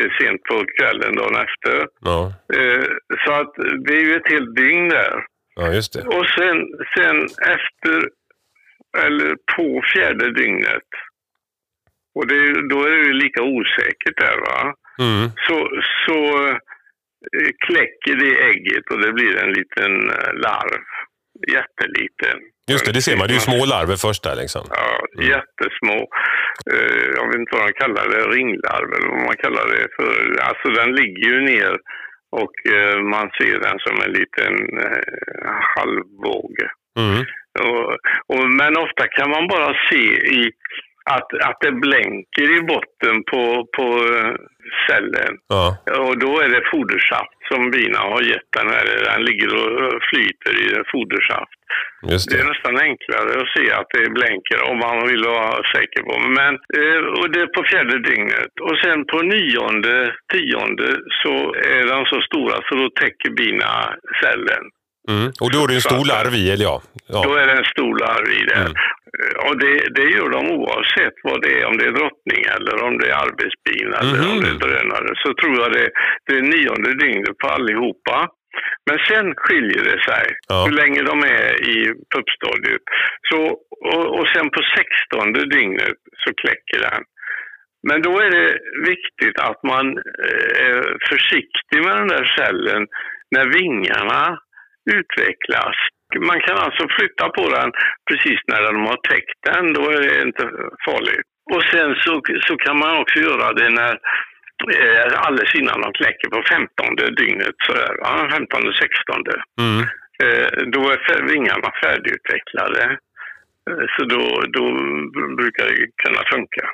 till 0.00 0.10
sent 0.20 0.42
på 0.42 0.64
kvällen 0.78 1.16
dagen 1.16 1.36
efter. 1.46 1.86
Ja. 2.00 2.32
Eh, 2.54 2.84
så 3.26 3.32
att 3.32 3.52
det 3.86 3.92
är 3.96 4.00
ju 4.04 4.14
ett 4.16 4.30
helt 4.30 4.56
dygn 4.56 4.88
där. 4.88 5.24
ja, 5.54 5.72
just 5.72 5.92
det. 5.92 6.02
Och 6.02 6.26
sen, 6.26 6.56
sen 6.96 7.16
efter, 7.56 8.08
eller 9.04 9.36
på 9.56 9.82
fjärde 9.94 10.32
dygnet, 10.32 10.88
och 12.14 12.26
det, 12.26 12.68
då 12.68 12.84
är 12.86 12.90
det 12.90 13.06
ju 13.06 13.12
lika 13.12 13.42
osäkert 13.42 14.16
där 14.16 14.38
va, 14.38 14.74
Mm. 15.00 15.30
så, 15.48 15.68
så 16.06 16.46
eh, 16.48 17.50
kläcker 17.66 18.16
det 18.16 18.42
ägget 18.50 18.90
och 18.90 19.00
det 19.00 19.12
blir 19.12 19.36
en 19.36 19.52
liten 19.52 20.10
eh, 20.10 20.32
larv. 20.34 20.80
Jätteliten. 21.48 22.38
Just 22.72 22.84
det, 22.86 22.92
det 22.92 23.02
ser 23.02 23.16
man. 23.16 23.26
Det 23.26 23.32
är 23.34 23.40
ju 23.40 23.48
små 23.50 23.60
larver 23.72 23.98
först 24.06 24.22
där 24.28 24.36
liksom. 24.42 24.64
Ja, 24.80 24.92
jättesmå. 25.32 25.98
Eh, 26.72 27.04
jag 27.16 27.24
vet 27.28 27.40
inte 27.40 27.56
vad 27.56 27.66
de 27.68 27.72
kallar 27.82 28.04
det, 28.12 28.22
ringlarv 28.36 28.88
eller 28.94 29.08
vad 29.14 29.24
man 29.30 29.38
kallar 29.44 29.66
det 29.74 29.86
för. 29.96 30.14
Alltså 30.48 30.66
den 30.80 30.90
ligger 31.00 31.24
ju 31.32 31.40
ner 31.52 31.72
och 32.40 32.54
eh, 32.76 32.98
man 33.14 33.26
ser 33.38 33.56
den 33.66 33.78
som 33.78 33.96
en 34.04 34.12
liten 34.20 34.54
eh, 34.84 35.54
halvbåge. 35.76 36.68
Mm. 36.98 37.20
Och, 37.66 37.86
och, 38.32 38.44
men 38.50 38.76
ofta 38.76 39.04
kan 39.16 39.30
man 39.30 39.48
bara 39.48 39.74
se 39.90 40.04
i 40.38 40.50
att, 41.10 41.28
att 41.48 41.60
det 41.60 41.72
blänker 41.72 42.48
i 42.58 42.60
botten 42.72 43.16
på, 43.30 43.66
på 43.76 43.86
eh, 44.14 44.34
cellen. 44.86 45.34
Ja. 45.48 45.76
Och 45.98 46.18
då 46.18 46.40
är 46.40 46.48
det 46.48 46.70
fodersaft 46.72 47.38
som 47.52 47.70
bina 47.70 47.98
har 47.98 48.22
gett 48.22 48.50
den 48.58 48.68
här. 48.68 48.84
Den 49.04 49.24
ligger 49.24 49.48
och 49.54 50.02
flyter 50.10 50.52
i 50.64 50.82
fodersaft. 50.92 51.57
Just 52.10 52.30
Det 52.30 52.36
är 52.36 52.42
det. 52.42 52.48
nästan 52.52 52.76
enklare 52.88 53.30
att 53.42 53.50
se 53.56 53.64
att 53.78 53.86
det 53.96 54.10
blänker 54.18 54.58
om 54.70 54.76
man 54.86 54.96
vill 55.10 55.24
vara 55.24 55.52
säker 55.74 56.02
på. 56.08 56.14
Men 56.38 56.52
eh, 56.78 57.00
och 57.18 57.26
det 57.32 57.40
är 57.40 57.46
på 57.56 57.62
fjärde 57.70 57.96
dygnet. 58.10 58.52
Och 58.66 58.76
sen 58.84 58.98
på 59.12 59.18
nionde, 59.34 59.96
tionde 60.32 60.88
så 61.22 61.34
är 61.76 61.82
de 61.92 61.98
så 62.12 62.18
stora 62.28 62.56
så 62.68 62.74
då 62.82 62.90
täcker 63.00 63.30
bina 63.30 63.70
cellen. 64.20 64.64
Mm. 65.14 65.28
Och 65.42 65.50
då 65.52 65.58
är 65.64 65.68
det 65.68 65.74
en 65.74 65.88
stor 65.90 66.04
larv 66.14 66.32
i, 66.42 66.44
eller 66.50 66.64
ja. 66.64 66.76
Då 67.08 67.22
ja. 67.34 67.40
är 67.42 67.46
det 67.46 67.52
en 67.62 67.70
stor 67.76 67.94
larv 68.06 68.26
i 68.40 68.42
det. 68.50 68.54
Mm. 68.66 68.72
Eh, 69.18 69.36
Och 69.48 69.54
det, 69.62 69.74
det 69.96 70.06
gör 70.16 70.28
de 70.36 70.42
oavsett 70.58 71.16
vad 71.28 71.38
det 71.44 71.52
är, 71.60 71.64
om 71.70 71.76
det 71.78 71.84
är 71.90 71.94
drottning 72.00 72.42
eller 72.56 72.74
om 72.86 72.98
det 72.98 73.06
är 73.10 73.16
arbetsbil 73.26 73.86
eller 73.98 74.18
Mhm. 74.18 74.30
om 74.32 74.40
det 74.44 74.50
är 74.56 74.60
drönare. 74.66 75.08
Så 75.22 75.28
tror 75.40 75.54
jag 75.62 75.72
det, 75.72 75.88
det 76.26 76.34
är 76.40 76.42
nionde 76.54 76.90
dygnet 77.04 77.38
på 77.42 77.46
allihopa. 77.56 78.16
Men 78.88 78.98
sen 79.08 79.26
skiljer 79.36 79.82
det 79.90 80.00
sig 80.10 80.24
Ja. 80.48 80.64
hur 80.66 80.76
länge 80.82 81.02
de 81.10 81.16
är 81.40 81.50
i 81.74 81.76
puppstadiet. 82.14 82.84
Så, 83.30 83.40
och, 83.94 84.06
och 84.18 84.26
sen 84.28 84.50
på 84.50 84.60
sextonde 84.76 85.40
dygnet 85.56 85.98
så 86.22 86.30
kläcker 86.42 86.78
den. 86.90 87.02
Men 87.88 88.02
då 88.02 88.12
är 88.20 88.30
det 88.30 88.48
viktigt 88.92 89.38
att 89.48 89.60
man 89.62 89.86
eh, 90.26 90.50
är 90.68 90.78
försiktig 91.10 91.78
med 91.84 91.96
den 91.96 92.08
där 92.08 92.26
cellen 92.36 92.86
när 93.34 93.46
vingarna 93.58 94.38
utvecklas. 94.98 95.76
Man 96.30 96.40
kan 96.40 96.56
alltså 96.58 96.84
flytta 96.98 97.28
på 97.28 97.44
den 97.56 97.70
precis 98.10 98.40
när 98.46 98.62
de 98.62 98.86
har 98.90 98.98
täckt 99.10 99.38
den, 99.50 99.72
då 99.72 99.82
är 99.90 100.00
det 100.00 100.22
inte 100.22 100.44
farligt. 100.86 101.28
Och 101.54 101.62
sen 101.72 101.94
så, 102.04 102.12
så 102.46 102.56
kan 102.56 102.78
man 102.78 102.98
också 102.98 103.18
göra 103.18 103.52
det 103.52 103.70
när 103.70 103.98
eh, 104.76 105.20
alldeles 105.26 105.54
innan 105.54 105.80
de 105.80 105.92
kläcker 105.92 106.28
på 106.34 106.42
15 106.48 107.14
dygnet, 107.20 107.54
sådär, 107.66 107.92
va? 108.02 108.28
15 108.32 108.60
16 108.72 109.22
Mm. 109.60 109.80
eh, 110.22 110.48
då 110.74 110.80
är 110.90 111.22
vingarna 111.32 111.68
färdigutvecklade. 111.82 112.82
Eh, 113.70 113.84
Så 113.96 114.04
då, 114.04 114.22
då 114.56 114.64
brukar 115.36 115.64
det 115.66 115.76
kunna 116.04 116.22
funka. 116.32 116.64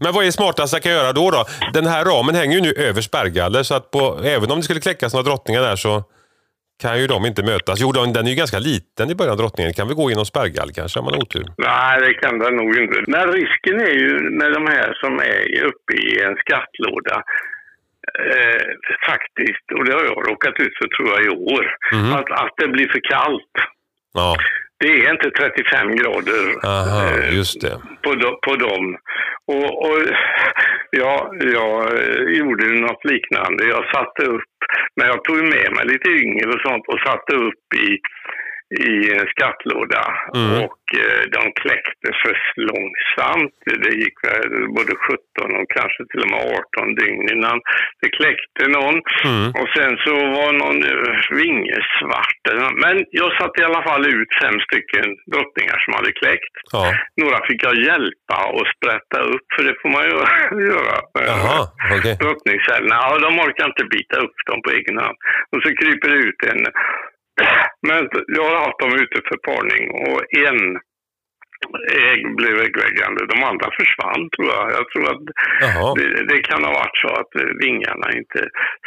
Men 0.00 0.12
vad 0.12 0.26
är 0.26 0.30
smartast 0.30 0.72
jag 0.72 0.82
kan 0.82 0.92
göra 0.92 1.12
då? 1.12 1.30
då? 1.30 1.44
Den 1.72 1.86
här 1.86 2.04
ramen 2.04 2.34
hänger 2.34 2.54
ju 2.56 2.60
nu 2.62 2.72
över 2.88 3.00
spärrgaller 3.00 3.62
så 3.62 3.74
att 3.74 3.90
på, 3.90 4.20
även 4.24 4.50
om 4.50 4.56
det 4.58 4.62
skulle 4.62 4.80
kläckas 4.80 5.14
några 5.14 5.24
drottningar 5.30 5.62
där 5.62 5.76
så 5.76 6.04
kan 6.82 7.00
ju 7.00 7.06
de 7.06 7.26
inte 7.26 7.42
mötas. 7.42 7.80
Jo, 7.80 7.92
den 7.92 8.12
den 8.12 8.26
är 8.26 8.30
ju 8.30 8.36
ganska 8.36 8.58
liten 8.58 9.10
i 9.10 9.14
början, 9.14 9.36
drottningen. 9.36 9.72
Kan 9.72 9.88
vi 9.88 9.94
gå 9.94 10.10
genom 10.10 10.26
spärrgall 10.26 10.70
kanske 10.72 10.98
om 10.98 11.04
man 11.04 11.14
har 11.14 11.22
otur? 11.22 11.44
Nej, 11.58 12.00
det 12.00 12.14
kan 12.14 12.38
det 12.38 12.50
nog 12.50 12.70
inte. 12.82 12.98
Men 13.06 13.32
risken 13.32 13.76
är 13.80 13.94
ju 14.02 14.10
med 14.40 14.52
de 14.52 14.66
här 14.66 14.88
som 15.02 15.12
är 15.18 15.64
uppe 15.70 15.92
i 16.06 16.22
en 16.26 16.36
skattlåda 16.36 17.16
eh, 18.20 18.64
faktiskt, 19.10 19.66
och 19.76 19.84
det 19.84 19.92
har 19.92 20.04
jag 20.04 20.30
råkat 20.30 20.54
ut 20.64 20.74
för 20.78 20.88
tror 20.96 21.08
jag 21.14 21.22
i 21.26 21.28
år, 21.54 21.64
Mhm. 21.92 22.12
att, 22.12 22.30
att 22.30 22.54
det 22.56 22.68
blir 22.68 22.88
för 22.88 23.00
kallt. 23.14 23.54
Ja, 24.14 24.36
Det 24.80 24.88
är 24.88 25.12
inte 25.12 25.30
35 25.30 25.96
grader 25.96 26.66
aha, 26.66 27.18
eh, 27.18 27.36
just 27.36 27.60
det. 27.60 27.76
på, 28.02 28.10
på 28.46 28.56
dem. 28.56 28.96
Och, 29.52 29.86
och 29.86 29.98
ja, 30.90 31.30
jag 31.40 31.98
eh, 31.98 32.22
gjorde 32.38 32.66
något 32.66 33.04
liknande. 33.04 33.64
Jag 33.64 33.84
satte 33.94 34.22
upp, 34.22 34.54
men 34.96 35.06
jag 35.06 35.24
tog 35.24 35.36
med 35.36 35.68
mig 35.76 35.84
lite 35.86 36.10
yngel 36.10 36.48
och 36.48 36.60
sånt 36.60 36.84
och 36.88 37.00
satte 37.06 37.34
upp 37.34 37.66
i, 37.86 37.98
i 38.92 38.94
en 39.18 39.26
skattlåda. 39.34 40.04
Mm. 40.34 40.50
Och 40.64 40.82
eh, 41.02 41.22
de 41.36 41.42
kläckte 41.62 42.08
för 42.22 42.34
långsamt. 42.70 43.58
Det 43.84 43.94
gick 44.02 44.18
både 44.76 44.92
17 44.94 45.56
och 45.60 45.68
kanske 45.78 46.00
till 46.10 46.22
och 46.24 46.30
med 46.30 46.40
18 46.76 46.94
dygn 46.94 47.22
innan 47.34 47.56
det 48.00 48.10
kläckte 48.18 48.62
någon. 48.78 48.96
Mm. 49.30 49.48
Och 49.60 49.68
sen 49.76 49.92
så 50.04 50.12
var 50.38 50.50
någon 50.62 50.78
eh, 50.90 51.14
vinge 51.42 51.78
svart. 51.98 52.42
Men 52.84 52.94
jag 53.20 53.30
satte 53.38 53.60
i 53.62 53.64
alla 53.64 53.82
fall 53.88 54.02
ut 54.16 54.30
fem 54.42 54.56
stycken 54.66 55.08
drottningar 55.32 55.78
som 55.84 55.92
hade 55.98 56.12
kläckt. 56.20 56.54
Ja. 56.72 56.84
Några 57.22 57.38
fick 57.48 57.60
jag 57.68 57.76
hjälpa 57.88 58.38
och 58.56 58.66
sprätta 58.74 59.18
upp, 59.32 59.46
för 59.54 59.62
det 59.68 59.74
får 59.80 59.90
man 59.96 60.04
ju 60.08 60.14
göra. 60.72 60.96
Jaha, 61.30 61.60
okej. 61.96 62.16
Drottningcellerna, 62.22 62.96
ja, 63.02 63.18
de 63.26 63.30
orkar 63.44 63.66
inte 63.72 63.84
bita 63.96 64.16
upp 64.24 64.38
dem 64.48 64.58
på 64.64 64.70
egen 64.78 64.98
hand. 65.04 65.16
Och 65.52 65.60
så 65.62 65.68
kryper 65.80 66.08
det 66.12 66.20
ut 66.28 66.40
en... 66.52 66.62
Men 67.88 68.08
jag 68.26 68.44
har 68.50 68.56
haft 68.66 68.78
dem 68.78 68.94
ute 68.94 69.18
för 69.28 69.36
parning 69.50 69.84
och 69.90 70.20
en 70.48 70.60
ägg 72.12 72.36
blev 72.36 72.54
äggläggande. 72.66 73.20
De 73.34 73.44
andra 73.50 73.68
försvann 73.78 74.22
tror 74.34 74.48
jag. 74.56 74.64
Jag 74.78 74.86
tror 74.90 75.04
att 75.12 75.22
det, 75.98 76.26
det 76.34 76.38
kan 76.42 76.64
ha 76.64 76.72
varit 76.72 76.96
så 77.04 77.08
att 77.08 77.32
vingarna 77.64 78.06
inte... 78.18 78.38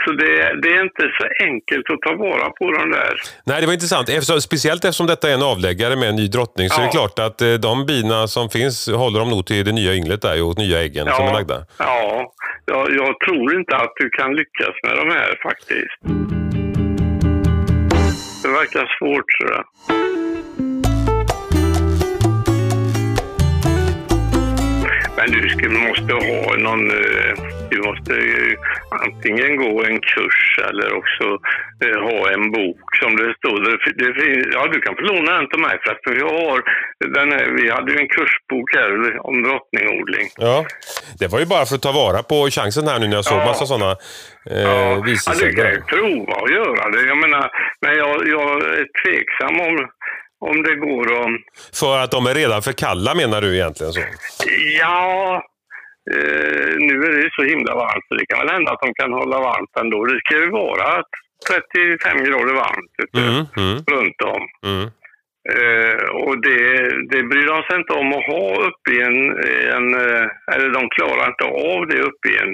Så 0.06 0.12
det, 0.12 0.62
det 0.62 0.70
är 0.76 0.82
inte 0.84 1.06
så 1.20 1.26
enkelt 1.48 1.86
att 1.94 2.02
ta 2.02 2.14
vara 2.16 2.50
på 2.50 2.72
de 2.72 2.92
där. 2.92 3.14
Nej, 3.46 3.62
det 3.62 3.68
var 3.68 3.74
intressant. 3.74 4.10
Eftersom, 4.10 4.42
speciellt 4.42 4.86
eftersom 4.86 5.08
detta 5.08 5.30
är 5.30 5.34
en 5.34 5.44
avläggare 5.44 5.96
med 5.96 6.10
en 6.10 6.16
ny 6.16 6.28
drottning 6.28 6.70
så 6.70 6.82
är 6.82 6.86
det 6.86 6.92
Ja. 6.94 7.00
klart 7.00 7.20
att 7.28 7.42
eh, 7.42 7.54
de 7.54 7.86
bina 7.86 8.28
som 8.28 8.50
finns 8.50 8.90
håller 9.04 9.20
de 9.20 9.30
nog 9.30 9.46
till 9.46 9.66
det 9.66 9.72
nya 9.72 9.94
ynglet 9.94 10.22
där 10.22 10.44
och 10.44 10.58
nya 10.58 10.78
äggen 10.82 11.06
som 11.18 11.26
är 11.28 11.34
lagda. 11.34 11.66
Ja, 11.80 12.32
jag, 12.66 12.84
jag 13.02 13.20
tror 13.20 13.56
inte 13.60 13.76
att 13.76 13.94
du 13.96 14.10
kan 14.10 14.36
lyckas 14.36 14.76
med 14.88 14.96
de 14.98 15.06
här 15.16 15.40
faktiskt. 15.44 15.98
Det 18.48 18.54
verkar 18.54 18.96
svårt 19.00 19.26
tror 19.40 19.52
jag. 19.52 19.66
Men 25.18 25.32
du 25.32 25.50
skulle, 25.50 25.80
måste 25.80 26.14
ha 26.14 26.56
någon, 26.58 26.92
eh, 26.92 27.57
du 27.78 27.90
måste 27.90 28.14
ju 28.14 28.58
antingen 29.06 29.52
gå 29.58 29.84
en 29.84 30.00
kurs 30.14 30.60
eller 30.70 30.88
också 31.00 31.26
eh, 31.86 32.00
ha 32.08 32.20
en 32.36 32.52
bok 32.52 32.80
som 33.02 33.12
det 33.16 33.34
står. 33.38 33.58
Det, 34.00 34.50
ja, 34.56 34.68
du 34.74 34.82
kan 34.82 34.96
få 34.96 35.02
låna 35.02 35.32
den 35.38 35.50
till 35.50 35.60
mig 35.60 35.76
förresten. 35.84 36.14
Jag 36.26 36.30
har 36.46 36.58
den 37.18 37.32
här, 37.32 37.46
vi 37.62 37.70
hade 37.72 37.92
ju 37.94 37.98
en 38.00 38.08
kursbok 38.16 38.68
här 38.78 38.90
om 39.30 39.44
drottningodling. 39.44 40.28
Ja, 40.38 40.66
det 41.20 41.28
var 41.28 41.40
ju 41.40 41.46
bara 41.46 41.66
för 41.66 41.76
att 41.76 41.82
ta 41.82 41.92
vara 41.92 42.24
på 42.24 42.50
chansen 42.50 42.88
här 42.88 43.00
nu 43.00 43.08
när 43.08 43.16
jag 43.16 43.26
såg 43.26 43.38
Ja. 43.40 43.46
massa 43.46 43.66
sådana 43.66 43.92
eh, 44.52 44.62
Ja, 44.62 45.04
ja, 45.26 45.34
du 45.40 45.52
kan 45.56 45.72
ju 45.72 45.82
prova 45.82 46.34
att 46.44 46.52
göra 46.52 46.90
det. 46.92 47.02
Jag 47.08 47.18
menar, 47.18 47.50
men 47.82 47.96
jag, 48.02 48.28
jag 48.28 48.50
är 48.80 48.86
tveksam 49.04 49.56
om, 49.68 49.76
om 50.50 50.64
det 50.64 50.76
går 50.76 51.06
att... 51.22 51.30
För 51.80 51.98
att 52.04 52.12
de 52.12 52.26
är 52.28 52.34
redan 52.34 52.62
för 52.62 52.72
kalla 52.72 53.16
menar 53.16 53.42
du 53.42 53.56
egentligen 53.56 53.94
så? 53.94 54.00
Ja, 54.80 55.44
eh, 56.16 56.70
nu 56.88 56.94
är 57.08 57.12
det 57.16 57.22
ju 57.28 57.30
så 57.38 57.44
himla 57.44 57.76
varmt 57.76 58.06
så 58.08 58.14
det 58.16 58.26
kan 58.26 58.40
väl 58.40 58.54
hända 58.56 58.72
att 58.72 58.82
de 58.86 58.94
kan 58.94 59.14
hålla 59.14 59.40
varmt 59.40 59.74
ändå. 59.82 60.06
Det 60.06 60.20
ska 60.26 60.34
ju 60.44 60.50
vara 60.50 61.04
35 61.50 62.18
grader 62.28 62.54
varmt 62.54 62.94
ute, 63.04 63.20
Mm, 63.22 63.46
mm, 63.58 63.78
runt 63.94 64.22
om. 64.36 64.44
mm. 64.72 64.88
Eh, 65.56 66.04
och 66.26 66.42
det, 66.42 66.60
det 67.12 67.24
bryr 67.24 67.48
de 67.48 67.64
sig 67.64 67.76
inte 67.82 67.94
om 67.94 68.08
att 68.18 68.26
ha 68.34 68.46
uppe 68.68 68.90
i 68.98 69.02
en, 69.02 69.18
en... 69.78 69.88
eh, 69.94 70.26
Eller 70.54 70.70
de 70.78 70.90
klarar 70.90 71.28
inte 71.32 71.44
av 71.74 71.88
det 71.88 72.00
uppe 72.10 72.28
i 72.30 72.38
en 72.44 72.54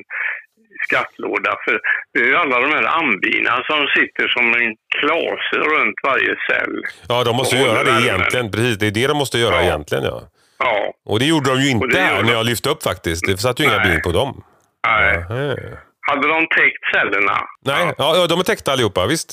skattlåda. 0.88 1.56
För 1.66 1.80
det 2.14 2.20
är 2.20 2.26
ju 2.28 2.36
alla 2.36 2.60
de 2.60 2.70
här 2.72 2.98
ambina 3.04 3.64
som 3.70 3.88
sitter 3.98 4.28
som 4.28 4.46
en 4.54 4.76
klase 5.00 5.56
runt 5.74 5.96
varje 6.04 6.36
cell. 6.50 6.76
Ja, 7.10 7.24
de 7.24 7.36
måste 7.36 7.56
göra 7.56 7.84
det 7.84 8.06
egentligen. 8.06 8.52
Precis, 8.52 8.78
det 8.78 8.88
är 8.88 8.92
det 8.92 9.08
de 9.08 9.18
måste 9.18 9.38
göra 9.38 9.56
Ja. 9.56 9.62
egentligen. 9.64 10.04
Ja. 10.04 10.22
Ja, 10.64 10.94
Och 11.12 11.20
det 11.20 11.26
gjorde 11.26 11.50
de 11.54 11.62
ju 11.66 11.70
inte 11.76 11.98
här 12.00 12.24
när 12.24 12.34
jag 12.34 12.46
lyfte 12.46 12.70
upp 12.70 12.84
faktiskt. 12.84 13.22
Det 13.28 13.38
satt 13.38 13.60
ju 13.60 13.64
inga 13.64 13.80
bin 13.88 14.02
på 14.02 14.12
dem. 14.20 14.44
nej. 14.88 15.18
Nähä. 15.30 15.78
Hade 16.10 16.28
de 16.34 16.40
täckt 16.58 16.84
cellerna? 16.94 17.38
Nej, 17.72 17.84
ja, 17.98 18.08
ja, 18.18 18.28
de 18.32 18.40
är 18.40 18.44
täckta 18.44 18.72
allihopa, 18.74 19.02
visst. 19.14 19.32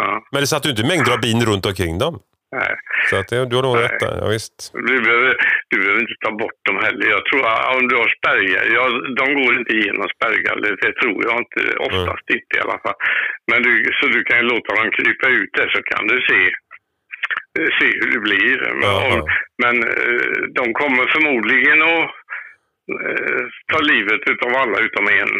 Ja, 0.00 0.08
Men 0.32 0.40
det 0.42 0.46
satt 0.46 0.66
ju 0.66 0.70
inte 0.74 0.86
mängder 0.92 1.12
av 1.12 1.20
bin 1.26 1.40
runt 1.50 1.66
omkring 1.70 1.94
dem. 2.04 2.14
nej. 2.60 2.72
Så 3.10 3.14
att 3.20 3.28
det, 3.28 3.38
du 3.50 3.54
har 3.56 3.62
nog 3.68 3.76
Nej. 3.76 3.84
rätt 3.84 4.00
där. 4.04 4.14
Ja, 4.22 4.26
visst. 4.36 4.56
Du 4.90 4.96
behöver, 5.06 5.32
du 5.70 5.76
behöver 5.82 6.00
inte 6.04 6.16
ta 6.24 6.30
bort 6.42 6.58
dem 6.68 6.76
heller. 6.86 7.06
Jag 7.16 7.22
tror 7.28 7.42
att 7.52 7.62
om 7.76 7.82
du 7.90 7.94
har 8.02 8.08
spärgar, 8.18 8.64
ja, 8.76 8.82
de 9.20 9.24
går 9.38 9.52
inte 9.60 9.72
igenom 9.78 10.06
spärgar, 10.16 10.54
det, 10.62 10.70
det 10.84 10.92
tror 11.00 11.18
jag 11.26 11.36
inte. 11.44 11.60
Oftast 11.88 12.26
inte 12.36 12.52
i 12.58 12.60
alla 12.64 12.78
fall. 12.84 12.98
Men 13.50 13.58
du, 13.66 13.72
så 13.98 14.04
du 14.16 14.20
kan 14.28 14.36
ju 14.40 14.44
låta 14.54 14.70
dem 14.78 14.88
krypa 14.96 15.26
ut 15.38 15.52
där 15.58 15.68
så 15.74 15.80
kan 15.90 16.02
du 16.10 16.16
se, 16.30 16.40
se 17.78 17.86
hur 18.00 18.10
det 18.12 18.20
blir. 18.20 18.72
Men, 18.74 18.90
Ja, 18.90 19.06
om, 19.06 19.18
ja. 19.18 19.26
men 19.62 19.82
eh, 19.82 20.42
de 20.54 20.72
kommer 20.72 21.04
förmodligen 21.16 21.82
att 21.82 22.10
eh, 23.04 23.42
ta 23.72 23.80
livet 23.80 24.20
utav 24.30 24.54
alla 24.56 24.78
utom 24.78 25.08
en. 25.08 25.32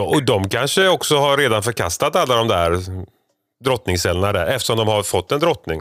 Och 0.00 0.24
de 0.24 0.48
kanske 0.48 0.88
också 0.88 1.16
har 1.16 1.36
redan 1.36 1.62
förkastat 1.62 2.16
alla 2.16 2.36
de 2.36 2.48
där 2.48 2.70
drottningscellerna 3.64 4.32
där 4.32 4.46
eftersom 4.46 4.76
de 4.76 4.88
har 4.88 5.02
fått 5.02 5.32
en 5.32 5.40
drottning. 5.40 5.80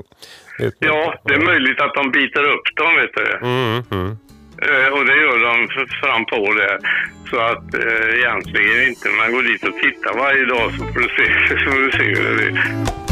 Ja, 0.80 1.22
det 1.26 1.34
är 1.34 1.40
möjligt 1.40 1.82
att 1.82 1.94
de 1.94 2.12
biter 2.12 2.44
upp 2.44 2.68
dem, 2.76 2.96
vet 2.96 3.14
du. 3.14 3.48
Mm, 3.48 3.84
mm. 3.92 4.18
Eh, 4.62 4.88
och 4.94 5.06
det 5.06 5.16
gör 5.16 5.40
de 5.40 5.68
fram 6.02 6.26
på 6.26 6.54
det. 6.54 6.80
Så 7.30 7.38
att 7.40 7.74
eh, 7.74 8.20
egentligen 8.20 8.88
inte, 8.90 9.10
man 9.10 9.32
går 9.32 9.44
dit 9.44 9.64
och 9.64 9.78
tittar 9.84 10.14
varje 10.18 10.46
dag 10.46 10.72
så 10.72 10.78
får 10.78 11.00
du 11.00 11.10
se, 11.18 11.26
så 11.64 11.72
får 11.72 11.80
du 11.80 11.92
se 11.92 12.04
hur 12.04 12.38
det 12.38 12.44
är. 12.44 13.03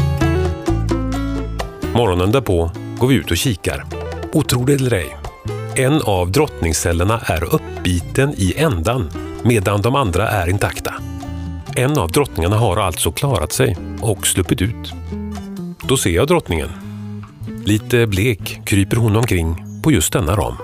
Morgonen 1.94 2.32
därpå 2.32 2.70
går 2.98 3.08
vi 3.08 3.14
ut 3.14 3.30
och 3.30 3.36
kikar. 3.36 3.84
Och 4.32 4.48
tro 4.48 4.64
det 4.64 4.74
eller 4.74 4.92
ej, 4.92 5.16
en 5.76 6.02
av 6.02 6.30
drottningcellerna 6.30 7.20
är 7.26 7.54
uppbiten 7.54 8.34
i 8.36 8.54
ändan 8.56 9.10
medan 9.44 9.82
de 9.82 9.94
andra 9.94 10.28
är 10.28 10.48
intakta. 10.48 10.94
En 11.76 11.98
av 11.98 12.10
drottningarna 12.10 12.56
har 12.56 12.76
alltså 12.76 13.12
klarat 13.12 13.52
sig 13.52 13.76
och 14.00 14.26
sluppit 14.26 14.62
ut. 14.62 14.92
Då 15.82 15.96
ser 15.96 16.10
jag 16.10 16.26
drottningen. 16.26 16.68
Lite 17.64 18.06
blek 18.06 18.60
kryper 18.64 18.96
hon 18.96 19.16
omkring 19.16 19.56
på 19.82 19.92
just 19.92 20.12
denna 20.12 20.36
ram. 20.36 20.56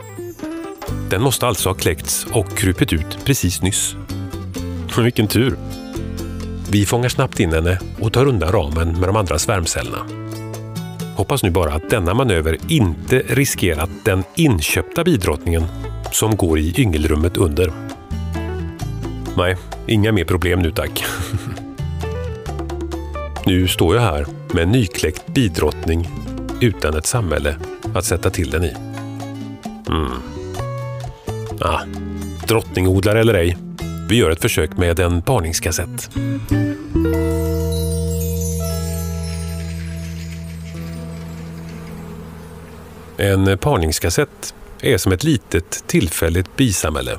Den 1.10 1.22
måste 1.22 1.46
alltså 1.46 1.68
ha 1.68 1.74
kläckts 1.74 2.26
och 2.32 2.56
krupit 2.56 2.92
ut 2.92 3.18
precis 3.24 3.62
nyss. 3.62 3.96
Vilken 4.98 5.28
tur! 5.28 5.56
Vi 6.70 6.86
fångar 6.86 7.08
snabbt 7.08 7.40
in 7.40 7.52
henne 7.52 7.78
och 8.00 8.12
tar 8.12 8.26
undan 8.26 8.52
ramen 8.52 9.00
med 9.00 9.08
de 9.08 9.16
andra 9.16 9.38
svärmcellerna. 9.38 10.27
Hoppas 11.18 11.42
nu 11.42 11.50
bara 11.50 11.72
att 11.72 11.90
denna 11.90 12.14
manöver 12.14 12.58
inte 12.68 13.18
riskerat 13.18 13.90
den 14.04 14.24
inköpta 14.34 15.04
bidrottningen 15.04 15.62
som 16.12 16.36
går 16.36 16.58
i 16.58 16.80
yngelrummet 16.80 17.36
under. 17.36 17.72
Nej, 19.36 19.56
inga 19.86 20.12
mer 20.12 20.24
problem 20.24 20.62
nu 20.62 20.70
tack. 20.70 21.04
nu 23.46 23.68
står 23.68 23.94
jag 23.94 24.02
här 24.02 24.26
med 24.54 24.62
en 24.62 24.72
nykläckt 24.72 25.26
bidrottning 25.26 26.08
utan 26.60 26.96
ett 26.96 27.06
samhälle 27.06 27.56
att 27.94 28.04
sätta 28.04 28.30
till 28.30 28.50
den 28.50 28.64
i. 28.64 28.74
Mm. 29.88 30.10
Ah, 31.60 31.80
drottningodlare 32.48 33.20
eller 33.20 33.34
ej, 33.34 33.56
vi 34.08 34.16
gör 34.16 34.30
ett 34.30 34.42
försök 34.42 34.76
med 34.76 35.00
en 35.00 35.22
parningskassett. 35.22 36.10
En 43.20 43.58
parningskassett 43.58 44.54
är 44.82 44.96
som 44.96 45.12
ett 45.12 45.24
litet 45.24 45.88
tillfälligt 45.88 46.56
bisamhälle. 46.56 47.10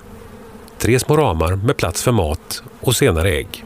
Tre 0.78 1.00
små 1.00 1.18
ramar 1.18 1.66
med 1.68 1.78
plats 1.78 2.04
för 2.04 2.12
mat 2.12 2.64
och 2.82 2.96
senare 2.96 3.30
ägg. 3.30 3.64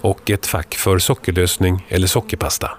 Och 0.00 0.30
ett 0.30 0.46
fack 0.46 0.74
för 0.74 0.98
sockerlösning 0.98 1.86
eller 1.88 2.06
sockerpasta. 2.06 2.70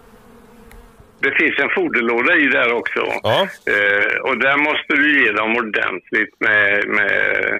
Det 1.19 1.31
finns 1.31 1.59
en 1.59 1.69
foderlåda 1.69 2.37
i 2.37 2.47
där 2.47 2.73
också. 2.73 3.03
Ja. 3.23 3.47
Eh, 3.73 4.15
och 4.27 4.37
där 4.37 4.57
måste 4.57 4.93
du 4.95 5.23
ge 5.23 5.31
dem 5.31 5.55
ordentligt 5.57 6.35
med, 6.39 6.87
med 6.87 7.59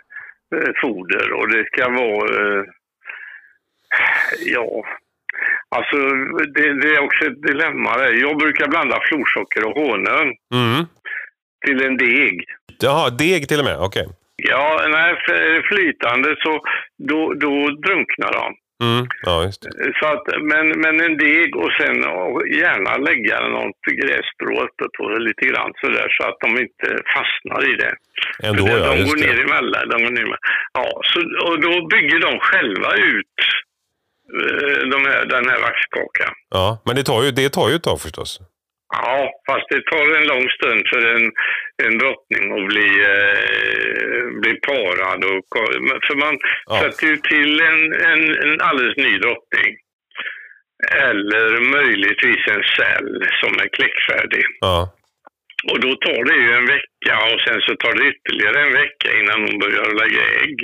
eh, 0.56 0.72
foder. 0.82 1.34
Och 1.34 1.50
det 1.50 1.66
ska 1.66 1.90
vara... 1.90 2.60
Eh, 2.60 2.64
ja... 4.46 4.86
Alltså, 5.70 5.98
det, 6.56 6.82
det 6.82 6.96
är 6.96 7.04
också 7.04 7.26
ett 7.26 7.42
dilemma. 7.42 8.10
Jag 8.10 8.38
brukar 8.38 8.68
blanda 8.68 9.00
florsocker 9.10 9.64
och 9.68 9.76
honung 9.76 10.36
Mm. 10.54 10.86
Till 11.66 11.86
en 11.86 11.98
deg. 11.98 12.44
Jaha, 12.82 13.10
deg 13.10 13.48
till 13.48 13.60
och 13.60 13.66
med. 13.66 13.78
Okej. 13.80 14.08
Ja, 14.36 14.86
när 14.90 15.08
det 15.28 15.58
är 15.58 15.62
flytande 15.72 16.36
så 16.44 16.52
då, 17.10 17.34
då 17.34 17.54
drunknar 17.86 18.32
de. 18.40 18.48
Mm. 18.84 19.08
Ja, 19.26 19.44
just 19.44 19.62
det. 19.62 19.72
Så 20.00 20.06
att, 20.14 20.26
men, 20.52 20.66
men 20.84 20.96
en 21.06 21.18
deg 21.18 21.56
och 21.56 21.72
sen 21.80 21.98
och 22.06 22.48
gärna 22.48 22.98
lägga 22.98 23.38
något 23.48 23.82
grässtrå 24.02 24.54
uppe 24.68 24.86
på 24.98 25.04
det 25.10 25.20
lite 25.20 25.46
grann 25.46 25.72
sådär 25.82 26.08
så 26.18 26.28
att 26.30 26.38
de 26.40 26.50
inte 26.66 26.88
fastnar 27.16 27.62
i 27.72 27.74
det. 27.84 27.94
Ändå 28.48 28.68
För 28.68 28.78
ja, 28.78 28.96
de 28.96 29.04
går 29.10 29.16
ner 29.26 29.36
det. 29.36 29.42
emellan. 29.42 29.90
De 29.90 29.98
går 30.04 30.12
ner 30.12 30.22
emellan. 30.22 30.46
Ja, 30.74 31.02
så, 31.10 31.20
och 31.48 31.58
då 31.62 31.88
bygger 31.94 32.20
de 32.28 32.40
själva 32.40 32.92
ut 32.94 33.38
eh, 34.40 34.82
de 34.94 35.00
här, 35.10 35.26
den 35.26 35.50
här 35.50 35.60
vaxkakan. 35.62 36.34
Ja, 36.50 36.82
men 36.86 36.96
det 36.96 37.04
tar 37.04 37.24
ju, 37.24 37.32
det 37.32 37.50
tar 37.50 37.70
ju 37.70 37.76
ett 37.76 37.84
tag 37.84 38.02
förstås. 38.02 38.40
Ja, 38.94 39.32
fast 39.50 39.66
det 39.70 39.82
tar 39.92 40.16
en 40.18 40.28
lång 40.28 40.50
stund 40.50 40.82
för 40.92 41.06
en, 41.16 41.32
en 41.84 41.98
drottning 41.98 42.44
att 42.58 42.68
bli, 42.68 42.90
eh, 43.14 44.26
bli 44.42 44.54
parad. 44.68 45.24
Och, 45.24 45.46
för 46.08 46.16
man 46.16 46.38
Ja. 46.66 46.80
sätter 46.82 47.08
ju 47.08 47.18
till 47.18 47.62
en, 47.62 47.94
en, 47.94 48.22
en 48.44 48.62
alldeles 48.62 48.98
ny 48.98 49.18
drottning. 49.18 49.72
Eller 50.92 51.60
möjligtvis 51.60 52.48
en 52.48 52.64
cell 52.78 53.28
som 53.42 53.54
är 53.64 53.68
kläckfärdig. 53.78 54.46
Ja. 54.60 54.94
Och 55.72 55.80
då 55.80 55.96
tar 55.96 56.24
det 56.24 56.36
ju 56.44 56.52
en 56.60 56.66
vecka 56.66 57.16
och 57.34 57.42
sen 57.42 57.62
så 57.62 57.76
tar 57.76 57.94
det 57.94 58.08
ytterligare 58.12 58.60
en 58.68 58.74
vecka 58.74 59.10
innan 59.20 59.46
de 59.46 59.58
börjar 59.60 59.86
lägga 60.02 60.24
ägg. 60.44 60.58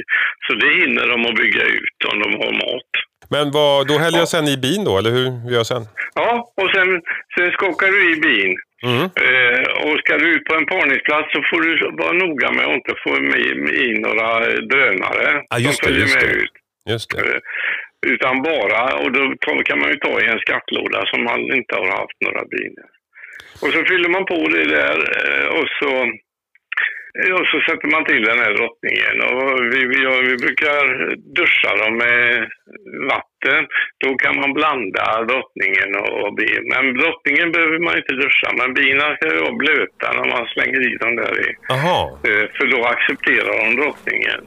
Så 0.47 0.53
det 0.53 0.69
hinner 0.81 1.07
de 1.07 1.25
att 1.25 1.35
bygga 1.35 1.63
ut 1.65 1.99
om 2.13 2.19
de 2.19 2.29
har 2.41 2.51
mat. 2.51 2.91
Men 3.29 3.51
vad, 3.51 3.87
då 3.87 3.97
häller 3.97 4.19
jag 4.19 4.27
sen 4.27 4.47
i 4.47 4.57
bin 4.57 4.83
då, 4.83 4.97
eller 4.97 5.11
hur 5.11 5.25
gör 5.51 5.57
jag 5.57 5.65
sen? 5.67 5.83
Ja, 6.15 6.51
och 6.61 6.69
sen, 6.75 7.01
sen 7.35 7.51
skakar 7.51 7.87
du 7.87 8.13
i 8.13 8.15
bin. 8.19 8.55
Mm. 8.83 9.03
Eh, 9.27 9.65
och 9.85 9.99
ska 9.99 10.17
du 10.17 10.27
ut 10.35 10.45
på 10.45 10.55
en 10.55 10.65
parningsplats 10.65 11.27
så 11.33 11.39
får 11.49 11.61
du 11.61 11.71
vara 12.03 12.13
noga 12.13 12.51
med 12.51 12.65
att 12.65 12.75
inte 12.75 12.93
få 13.03 13.09
med, 13.19 13.39
in 13.85 14.01
några 14.01 14.27
drönare 14.71 15.41
Ja, 15.49 15.57
just 15.59 15.79
det, 15.81 15.87
följer 15.87 16.01
just 16.01 16.15
med 16.15 16.23
det. 16.29 16.33
ut. 16.41 16.51
Just 16.89 17.09
det. 17.15 17.21
Eh, 17.21 17.39
utan 18.13 18.41
bara, 18.41 18.95
och 19.01 19.11
då 19.11 19.23
kan 19.65 19.79
man 19.79 19.89
ju 19.89 19.95
ta 19.95 20.21
i 20.21 20.25
en 20.25 20.39
skattlåda 20.39 21.05
som 21.05 21.23
man 21.23 21.39
inte 21.59 21.75
har 21.75 21.87
haft 21.87 22.17
några 22.25 22.43
bin. 22.45 22.75
Och 23.61 23.71
så 23.73 23.79
fyller 23.89 24.09
man 24.09 24.25
på 24.25 24.47
det 24.47 24.65
där 24.65 24.97
eh, 25.19 25.47
och 25.57 25.67
så, 25.79 25.91
och 27.39 27.47
så 27.51 27.57
sätter 27.67 27.87
man 27.95 28.05
till 28.05 28.23
den 28.31 28.39
här 28.43 28.53
drottningen. 28.59 29.15
Och 29.29 29.45
vi, 29.73 29.79
vi, 29.91 29.97
ja, 30.03 30.13
vi 30.29 30.35
brukar 30.45 30.83
duscha 31.39 31.71
dem 31.81 31.93
med 31.97 32.49
vatten. 33.13 33.61
Då 34.03 34.09
kan 34.23 34.35
man 34.41 34.53
blanda 34.53 35.05
drottningen 35.29 35.89
och, 36.01 36.33
bin. 36.35 36.63
Men 36.73 36.83
drottningen 37.01 37.51
behöver 37.51 37.79
man 37.79 37.97
inte 37.97 38.13
duscha, 38.23 38.49
men 38.59 38.73
bina 38.73 39.15
ska 39.15 39.33
ju 39.33 39.39
vara 39.39 39.61
blöta 39.63 40.07
när 40.17 40.27
man 40.33 40.45
slänger 40.53 40.81
i 40.89 40.97
dem 40.97 41.15
där 41.15 41.35
i. 41.47 41.49
Jaha. 41.67 41.99
Eh, 42.29 42.45
För 42.57 42.65
då 42.73 42.79
accepterar 42.93 43.53
de 43.63 43.75
drottningen. 43.81 44.39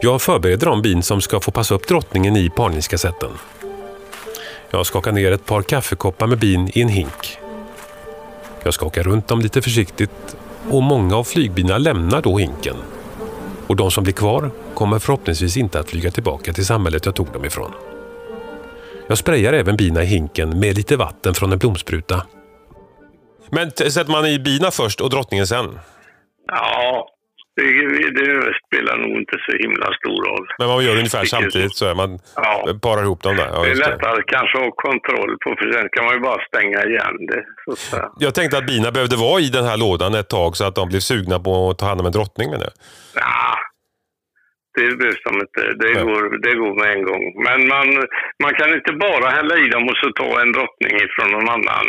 Jag 0.00 0.22
förbereder 0.22 0.66
de 0.66 0.82
bin 0.82 1.02
som 1.02 1.20
ska 1.20 1.40
få 1.40 1.50
passa 1.50 1.74
upp 1.74 1.88
drottningen 1.88 2.36
i 2.36 2.50
parningskassetten. 2.50 3.30
Jag 4.74 4.86
skakar 4.86 5.12
ner 5.12 5.32
ett 5.32 5.46
par 5.46 5.62
kaffekoppar 5.62 6.26
med 6.26 6.38
bin 6.38 6.70
i 6.74 6.82
en 6.82 6.88
hink. 6.88 7.38
Jag 8.62 8.74
skakar 8.74 9.02
runt 9.02 9.28
dem 9.28 9.40
lite 9.40 9.62
försiktigt 9.62 10.36
och 10.70 10.82
många 10.82 11.16
av 11.16 11.24
flygbina 11.24 11.78
lämnar 11.78 12.22
då 12.22 12.38
hinken. 12.38 12.76
Och 13.66 13.76
de 13.76 13.90
som 13.90 14.04
blir 14.04 14.14
kvar 14.14 14.50
kommer 14.74 14.98
förhoppningsvis 14.98 15.56
inte 15.56 15.80
att 15.80 15.90
flyga 15.90 16.10
tillbaka 16.10 16.52
till 16.52 16.66
samhället 16.66 17.06
jag 17.06 17.14
tog 17.14 17.32
dem 17.32 17.44
ifrån. 17.44 17.72
Jag 19.06 19.18
sprayar 19.18 19.52
även 19.52 19.76
bina 19.76 20.02
i 20.02 20.06
hinken 20.06 20.60
med 20.60 20.76
lite 20.76 20.96
vatten 20.96 21.34
från 21.34 21.52
en 21.52 21.58
blomspruta. 21.58 22.26
Men 23.50 23.70
sätter 23.70 24.10
man 24.10 24.26
i 24.26 24.38
bina 24.38 24.70
först 24.70 25.00
och 25.00 25.10
drottningen 25.10 25.46
sen? 25.46 25.78
Ja, 26.46 27.08
det, 27.56 28.10
det, 28.18 28.54
spelar 28.66 28.96
nog 29.04 29.12
inte 29.22 29.36
så 29.46 29.52
himla 29.64 29.86
stor 30.00 30.18
roll. 30.28 30.46
Men 30.58 30.66
man 30.68 30.84
gör 30.84 30.96
ungefär 31.02 31.20
Vilket- 31.20 31.30
samtidigt 31.40 31.74
så 31.76 31.84
är 31.90 31.94
man 31.94 32.10
Ja. 32.36 32.52
parar 32.82 33.02
ihop 33.02 33.22
dem 33.22 33.36
där. 33.36 33.48
Ja, 33.52 33.58
det 33.60 33.66
är 33.66 33.70
just 33.70 33.84
det. 33.84 33.90
lättare 33.90 34.22
kanske 34.26 34.58
att 34.58 34.64
ha 34.64 34.70
kontroll 34.88 35.32
på, 35.44 35.48
för 35.58 35.72
sen 35.72 35.88
kan 35.92 36.04
man 36.04 36.14
ju 36.14 36.20
bara 36.20 36.40
stänga 36.50 36.78
igen 36.90 37.16
det. 37.30 37.42
Jag 38.24 38.34
tänkte 38.34 38.58
att 38.58 38.66
bina 38.66 38.90
behövde 38.92 39.16
vara 39.16 39.40
i 39.40 39.48
den 39.48 39.64
här 39.64 39.76
lådan 39.76 40.14
ett 40.14 40.28
tag 40.28 40.56
så 40.56 40.64
att 40.64 40.74
de 40.74 40.88
blev 40.88 41.00
sugna 41.00 41.38
på 41.40 41.70
att 41.70 41.78
ta 41.78 41.86
hand 41.86 42.00
om 42.00 42.06
en 42.06 42.12
drottning 42.18 42.50
med 42.50 42.60
det. 42.60 42.70
Ja, 43.14 43.58
det 44.76 44.96
behövs 45.00 45.22
de 45.28 45.34
inte. 45.44 45.62
Det 45.82 45.90
Ja. 45.98 46.02
går, 46.04 46.22
det 46.44 46.54
går 46.62 46.74
med 46.80 46.88
en 46.96 47.02
gång. 47.10 47.24
Men 47.46 47.58
man, 47.74 47.86
man 48.44 48.52
kan 48.58 48.70
inte 48.78 48.92
bara 49.06 49.26
hälla 49.38 49.54
i 49.64 49.68
dem 49.74 49.84
och 49.90 49.96
så 50.02 50.08
ta 50.20 50.28
en 50.42 50.52
drottning 50.56 50.94
ifrån 51.06 51.30
någon 51.34 51.48
annan. 51.56 51.86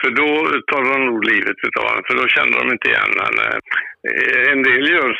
För 0.00 0.10
då 0.20 0.28
tar 0.70 0.82
de 0.92 1.06
nog 1.06 1.24
livet 1.32 1.56
utav 1.68 1.84
en, 1.96 2.02
för 2.06 2.14
då 2.20 2.24
känner 2.36 2.56
de 2.60 2.64
inte 2.74 2.88
igen 2.88 3.12
en. 3.26 3.36
En 4.52 4.62
del 4.62 4.84
gör, 4.90 5.10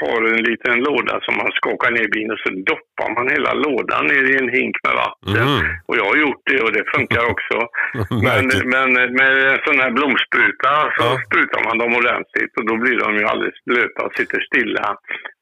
har 0.00 0.20
en 0.32 0.42
liten 0.50 0.76
låda 0.88 1.14
som 1.22 1.34
man 1.36 1.50
skakar 1.58 1.90
ner 1.90 2.08
bin 2.14 2.30
och 2.34 2.38
så 2.44 2.48
doppar 2.70 3.08
man 3.16 3.26
hela 3.34 3.52
lådan 3.66 4.06
ner 4.06 4.24
i 4.32 4.36
en 4.42 4.50
hink 4.58 4.76
med 4.86 4.94
vatten. 5.04 5.48
Mhm. 5.48 5.60
Och 5.88 5.96
jag 6.00 6.04
har 6.10 6.16
gjort 6.24 6.42
det 6.50 6.60
och 6.64 6.72
det 6.76 6.84
funkar 6.96 7.24
också. 7.34 7.56
men, 8.26 8.42
men 8.74 8.88
med 9.18 9.30
en 9.52 9.58
sån 9.66 9.80
här 9.82 9.90
blomspruta 9.98 10.70
så 10.96 11.04
Ja. 11.04 11.20
sprutar 11.26 11.60
man 11.68 11.78
dem 11.82 11.92
ordentligt 12.00 12.52
och 12.58 12.66
då 12.68 12.74
blir 12.82 12.96
de 13.04 13.08
ju 13.18 13.24
alldeles 13.30 13.58
blöta 13.70 14.00
och 14.06 14.14
sitter 14.18 14.40
stilla. 14.48 14.86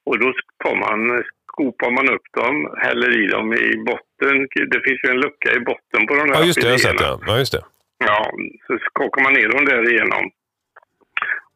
Och 0.08 0.16
då 0.22 0.28
tar 0.64 0.76
man, 0.84 1.00
skopar 1.50 1.90
man 1.98 2.06
upp 2.14 2.26
dem, 2.40 2.54
häller 2.86 3.10
i 3.22 3.26
dem 3.34 3.46
i 3.54 3.68
botten. 3.90 4.34
Det 4.72 4.80
finns 4.86 5.00
ju 5.04 5.08
en 5.14 5.20
lucka 5.24 5.48
i 5.58 5.60
botten 5.70 6.00
på 6.06 6.12
de 6.18 6.22
där 6.28 6.34
Ja, 6.38 6.44
just 6.48 6.60
det. 6.60 6.66
Jag 6.66 6.74
har 6.78 6.86
sett 6.88 6.98
det. 6.98 7.18
Ja, 7.26 7.38
just 7.38 7.52
det. 7.56 7.62
Ja, 8.08 8.20
så 8.66 8.72
skakar 8.90 9.22
man 9.22 9.32
ner 9.32 9.48
dem 9.54 9.64
där 9.64 9.82
igenom. 9.92 10.24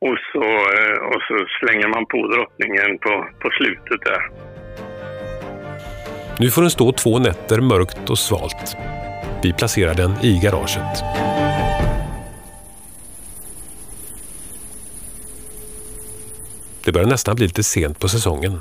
Och 0.01 0.17
så, 0.33 0.45
eh, 0.45 0.99
och 1.13 1.23
så 1.29 1.37
slänger 1.61 1.89
man 1.89 2.07
på 2.07 2.27
drottningen 2.27 2.99
på, 2.99 3.27
på 3.41 3.51
slutet 3.51 4.01
där. 4.05 4.31
Nu 6.39 6.51
får 6.51 6.63
den 6.63 6.71
stå 6.71 6.93
två 6.93 7.19
nätter 7.19 7.61
mörkt 7.61 8.11
och 8.11 8.19
svalt. 8.19 8.77
Vi 9.43 9.53
placerar 9.53 9.95
den 9.95 10.13
i 10.23 10.41
garaget. 10.43 11.05
Det 16.85 16.93
börjar 16.93 17.09
nästan 17.09 17.37
bli 17.37 17.47
lite 17.47 17.63
sent 17.63 18.01
på 18.01 18.09
säsongen. 18.09 18.61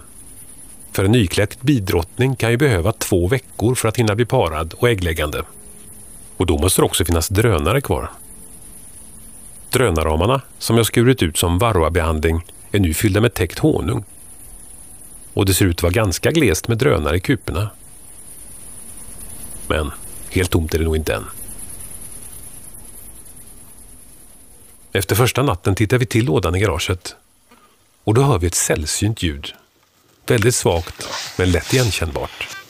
För 0.92 1.04
en 1.04 1.12
nykläckt 1.12 1.62
bidrottning 1.62 2.36
kan 2.36 2.52
ju 2.52 2.58
behöva 2.58 2.92
två 2.92 3.28
veckor 3.28 3.76
för 3.76 3.88
att 3.88 3.98
hinna 3.98 4.16
bli 4.16 4.26
parad 4.26 4.74
och 4.78 4.90
äggläggande. 4.90 5.42
Och 6.38 6.46
då 6.46 6.58
måste 6.58 6.82
det 6.82 6.86
också 6.86 7.06
finnas 7.06 7.30
drönare 7.30 7.82
kvar. 7.82 8.10
Drönarramarna, 9.70 10.42
som 10.60 10.78
jag 10.78 10.86
skurit 10.86 11.24
ut 11.24 11.38
som 11.38 11.60
varroabehandling, 11.60 12.46
är 12.72 12.80
nu 12.80 12.94
fyllda 12.94 13.22
med 13.22 13.34
täckt 13.34 13.60
honung. 13.60 14.04
Och 15.34 15.46
det 15.46 15.54
ser 15.54 15.66
ut 15.66 15.78
att 15.78 15.84
vara 15.84 15.94
ganska 15.94 16.32
glest 16.32 16.68
med 16.68 16.78
drönare 16.78 17.18
i 17.18 17.20
kuporna. 17.20 17.70
Men 19.68 19.92
helt 20.30 20.52
tomt 20.52 20.74
är 20.74 20.80
det 20.80 20.86
nog 20.86 20.96
inte 20.96 21.14
än. 21.14 21.26
Efter 24.92 25.16
första 25.16 25.44
natten 25.44 25.76
tittar 25.76 25.98
vi 25.98 26.06
till 26.06 26.26
lådan 26.26 26.56
i 26.56 26.60
garaget. 26.60 27.16
Och 28.04 28.14
då 28.14 28.22
hör 28.22 28.40
vi 28.40 28.48
ett 28.48 28.56
sällsynt 28.56 29.24
ljud. 29.24 29.54
Väldigt 30.28 30.56
svagt, 30.56 31.08
men 31.38 31.52
lätt 31.52 31.74
igenkännbart. 31.74 32.65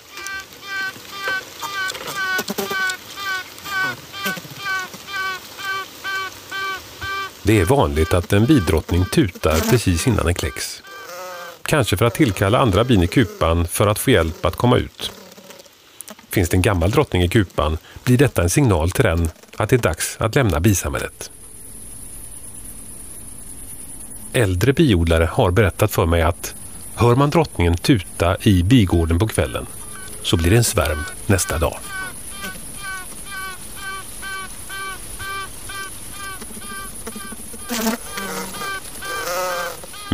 Det 7.48 7.60
är 7.60 7.66
vanligt 7.66 8.14
att 8.14 8.34
en 8.34 8.46
bidrottning 8.46 9.06
tutar 9.06 9.60
precis 9.70 10.08
innan 10.08 10.26
den 10.26 10.34
kläcks. 10.34 10.84
Kanske 11.62 11.98
för 11.98 12.06
att 12.06 12.14
tillkalla 12.14 12.60
andra 12.60 12.84
bin 12.84 13.04
i 13.04 13.08
kupan 13.08 13.68
för 13.68 13.88
att 13.88 14.00
få 14.00 14.12
hjälp 14.12 14.46
att 14.46 14.56
komma 14.56 14.78
ut. 14.78 15.12
Finns 16.30 16.50
det 16.50 16.58
en 16.58 16.62
gammal 16.62 16.92
drottning 16.92 17.22
i 17.22 17.30
kupan 17.30 17.78
blir 18.04 18.18
detta 18.18 18.44
en 18.44 18.50
signal 18.50 18.92
till 18.92 19.04
den 19.04 19.30
att 19.58 19.70
det 19.70 19.76
är 19.76 19.78
dags 19.78 20.18
att 20.20 20.36
lämna 20.36 20.60
bisamhället. 20.60 21.32
Äldre 24.34 24.74
biodlare 24.74 25.30
har 25.32 25.52
berättat 25.52 25.92
för 25.92 26.06
mig 26.06 26.22
att 26.22 26.56
hör 26.96 27.16
man 27.16 27.30
drottningen 27.30 27.78
tuta 27.78 28.38
i 28.42 28.64
bigården 28.64 29.20
på 29.20 29.28
kvällen 29.28 29.66
så 30.22 30.38
blir 30.38 30.52
det 30.52 30.58
en 30.58 30.64
svärm 30.64 31.04
nästa 31.28 31.58
dag. 31.58 31.78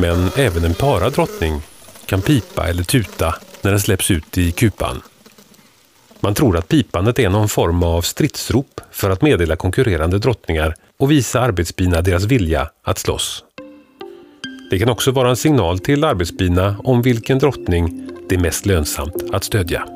Men 0.01 0.29
även 0.35 0.65
en 0.65 0.73
paradrottning 0.73 1.61
kan 2.05 2.21
pipa 2.21 2.67
eller 2.67 2.83
tuta 2.83 3.35
när 3.61 3.71
den 3.71 3.79
släpps 3.79 4.11
ut 4.11 4.37
i 4.37 4.51
kupan. 4.51 5.01
Man 6.19 6.33
tror 6.33 6.57
att 6.57 6.67
pipandet 6.67 7.19
är 7.19 7.29
någon 7.29 7.49
form 7.49 7.83
av 7.83 8.01
stridsrop 8.01 8.81
för 8.91 9.09
att 9.09 9.21
meddela 9.21 9.55
konkurrerande 9.55 10.19
drottningar 10.19 10.75
och 10.99 11.11
visa 11.11 11.41
arbetsbina 11.41 12.01
deras 12.01 12.23
vilja 12.23 12.69
att 12.83 12.97
slåss. 12.97 13.43
Det 14.71 14.79
kan 14.79 14.89
också 14.89 15.11
vara 15.11 15.29
en 15.29 15.35
signal 15.35 15.79
till 15.79 16.03
arbetsbina 16.03 16.75
om 16.83 17.01
vilken 17.01 17.39
drottning 17.39 18.09
det 18.29 18.35
är 18.35 18.39
mest 18.39 18.65
lönsamt 18.65 19.15
att 19.33 19.43
stödja. 19.43 19.87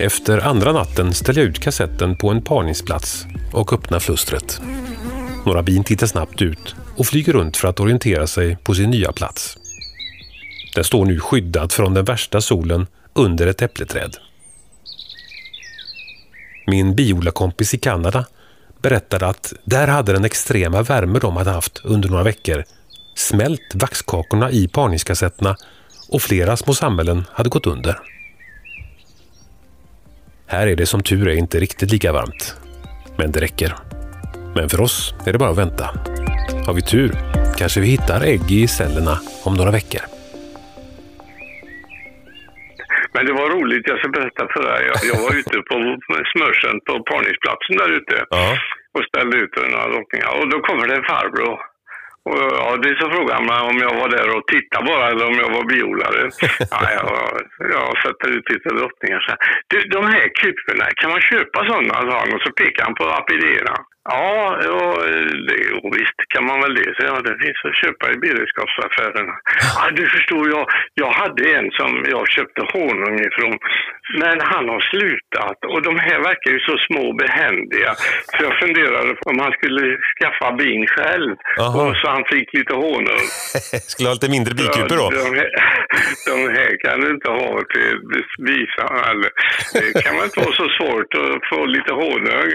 Efter 0.00 0.38
andra 0.38 0.72
natten 0.72 1.14
ställer 1.14 1.40
jag 1.40 1.48
ut 1.48 1.58
kassetten 1.58 2.16
på 2.16 2.30
en 2.30 2.42
parningsplats 2.42 3.26
och 3.52 3.72
öppnar 3.72 4.00
flustret. 4.00 4.60
Några 5.46 5.62
bin 5.62 5.84
tittar 5.84 6.06
snabbt 6.06 6.42
ut 6.42 6.74
och 6.96 7.06
flyger 7.06 7.32
runt 7.32 7.56
för 7.56 7.68
att 7.68 7.80
orientera 7.80 8.26
sig 8.26 8.56
på 8.56 8.74
sin 8.74 8.90
nya 8.90 9.12
plats. 9.12 9.56
Den 10.74 10.84
står 10.84 11.06
nu 11.06 11.20
skyddad 11.20 11.72
från 11.72 11.94
den 11.94 12.04
värsta 12.04 12.40
solen 12.40 12.86
under 13.12 13.46
ett 13.46 13.62
äppleträd. 13.62 14.16
Min 16.66 16.94
biodlarkompis 16.94 17.74
i 17.74 17.78
Kanada 17.78 18.26
berättade 18.82 19.26
att 19.26 19.52
där 19.64 19.88
hade 19.88 20.12
den 20.12 20.24
extrema 20.24 20.82
värme 20.82 21.18
de 21.18 21.36
hade 21.36 21.50
haft 21.50 21.80
under 21.84 22.08
några 22.08 22.24
veckor 22.24 22.64
smält 23.14 23.74
vaxkakorna 23.74 24.50
i 24.50 24.68
parningskassetterna 24.68 25.56
och 26.08 26.22
flera 26.22 26.56
små 26.56 26.74
samhällen 26.74 27.24
hade 27.32 27.48
gått 27.48 27.66
under. 27.66 28.17
Här 30.50 30.66
är 30.66 30.76
det 30.76 30.86
som 30.86 31.02
tur 31.02 31.28
är 31.28 31.36
inte 31.36 31.60
riktigt 31.60 31.90
lika 31.92 32.12
varmt. 32.12 32.56
Men 33.18 33.32
det 33.32 33.40
räcker. 33.40 33.72
Men 34.56 34.68
för 34.68 34.80
oss 34.80 35.14
är 35.26 35.32
det 35.32 35.38
bara 35.38 35.50
att 35.50 35.58
vänta. 35.58 35.84
Har 36.66 36.74
vi 36.74 36.82
tur 36.82 37.10
kanske 37.58 37.80
vi 37.80 37.86
hittar 37.86 38.20
ägg 38.32 38.50
i 38.50 38.68
cellerna 38.68 39.14
om 39.44 39.54
några 39.54 39.70
veckor. 39.70 40.02
Men 43.14 43.26
det 43.26 43.32
var 43.32 43.48
roligt, 43.56 43.84
jag 43.90 43.98
ska 43.98 44.08
berätta 44.08 44.44
för 44.54 44.62
dig. 44.70 44.80
Jag, 44.90 44.98
jag 45.12 45.18
var 45.26 45.32
ute 45.40 45.56
på 45.70 45.76
smörsen 46.32 46.74
på 46.86 46.92
parningsplatsen 47.10 47.76
där 47.80 47.90
ute 47.98 48.16
Ja, 48.30 48.46
och 48.94 49.04
ställde 49.10 49.36
ut 49.42 49.54
några 49.72 49.88
drottningar. 49.92 50.30
Och 50.40 50.48
då 50.52 50.56
kommer 50.60 50.84
det 50.88 50.94
en 50.96 51.08
farbror. 51.12 51.56
Ja, 52.58 52.76
det 52.82 53.00
så 53.00 53.10
frågade 53.10 53.44
mig 53.44 53.60
om 53.70 53.76
jag 53.86 53.94
var 54.00 54.08
där 54.16 54.28
och 54.36 54.46
tittade 54.46 54.84
bara 54.90 55.04
eller 55.10 55.26
om 55.30 55.36
jag 55.42 55.50
var 55.56 55.64
biodlare. 55.72 56.22
ja, 56.74 56.80
jag, 56.98 57.10
jag 57.76 57.88
sätter 58.04 58.28
ut 58.36 58.50
lite 58.52 58.68
drottningar. 58.78 59.20
Så. 59.26 59.32
Du, 59.70 59.78
de 59.96 60.06
här 60.12 60.24
kuporna, 60.40 60.84
kan 61.00 61.10
man 61.10 61.20
köpa 61.20 61.58
sådana? 61.70 61.94
sa 62.10 62.18
han 62.22 62.34
och 62.34 62.42
så 62.46 62.50
pekade 62.52 62.84
han 62.84 62.94
på 62.94 63.04
Apidera. 63.20 63.74
Ja, 64.10 64.58
ja 64.68 64.82
det, 65.46 65.56
jo, 65.70 65.90
visst 65.98 66.20
kan 66.32 66.44
man 66.44 66.60
väl 66.60 66.74
det. 66.74 66.92
Ja, 66.98 67.20
det 67.28 67.34
finns 67.44 67.60
att 67.68 67.80
köpa 67.82 68.04
i 68.12 68.16
beredskapsaffärerna. 68.24 69.34
Ja, 69.76 69.90
du 69.98 70.04
förstår, 70.06 70.42
jag, 70.54 70.64
jag 70.94 71.10
hade 71.20 71.42
en 71.56 71.68
som 71.78 71.90
jag 72.14 72.24
köpte 72.36 72.60
honung 72.74 73.16
ifrån 73.28 73.58
Men 74.22 74.36
han 74.52 74.68
har 74.68 74.80
slutat 74.92 75.58
och 75.72 75.82
de 75.88 75.98
här 76.06 76.18
verkar 76.28 76.50
ju 76.50 76.60
så 76.60 76.74
små 76.86 77.02
och 77.10 77.16
behändiga. 77.24 77.90
Så 78.32 78.38
jag 78.46 78.54
funderade 78.62 79.14
på 79.14 79.30
om 79.30 79.38
han 79.38 79.52
skulle 79.58 79.84
skaffa 80.18 80.48
bin 80.52 80.86
själv. 80.86 81.36
Aha. 81.60 81.78
Och 81.82 81.96
så 81.96 82.06
han 82.16 82.24
fick 82.32 82.48
lite 82.58 82.74
honung. 82.74 83.26
Skulle 83.92 84.08
ha 84.08 84.14
lite 84.14 84.30
mindre 84.36 84.54
bikupor 84.54 84.96
då? 85.02 85.06
De, 85.10 85.30
här, 85.40 85.50
de 86.30 86.36
här 86.56 86.70
kan 86.84 87.00
du 87.00 87.06
inte 87.16 87.30
ha 87.30 87.52
till 87.74 87.96
bisa. 88.48 88.84
Eller, 89.10 89.30
det 89.94 90.02
kan 90.04 90.14
man 90.16 90.24
inte 90.28 90.40
vara 90.40 90.56
så 90.62 90.68
svårt 90.78 91.10
att 91.22 91.42
få 91.50 91.58
lite 91.76 91.92
honung. 92.02 92.50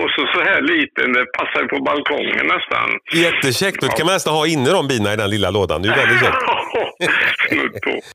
Och 0.00 0.08
så, 0.14 0.22
så 0.34 0.40
här 0.48 0.60
liten, 0.88 1.12
det 1.12 1.24
passar 1.38 1.60
ju 1.62 1.68
på 1.68 1.82
balkongen 1.82 2.46
nästan. 2.56 2.88
Jättekäckt. 3.24 3.80
Då 3.80 3.88
kan 3.88 4.06
man 4.06 4.14
nästan 4.14 4.34
ha 4.34 4.46
inne 4.46 4.70
de 4.70 4.88
bina 4.88 5.12
i 5.12 5.16
den 5.16 5.30
lilla 5.30 5.50
lådan. 5.50 5.82
Det 5.82 5.88
är 5.88 5.92
ju 5.92 6.00
väldigt 6.00 6.20
käckt. 6.20 6.42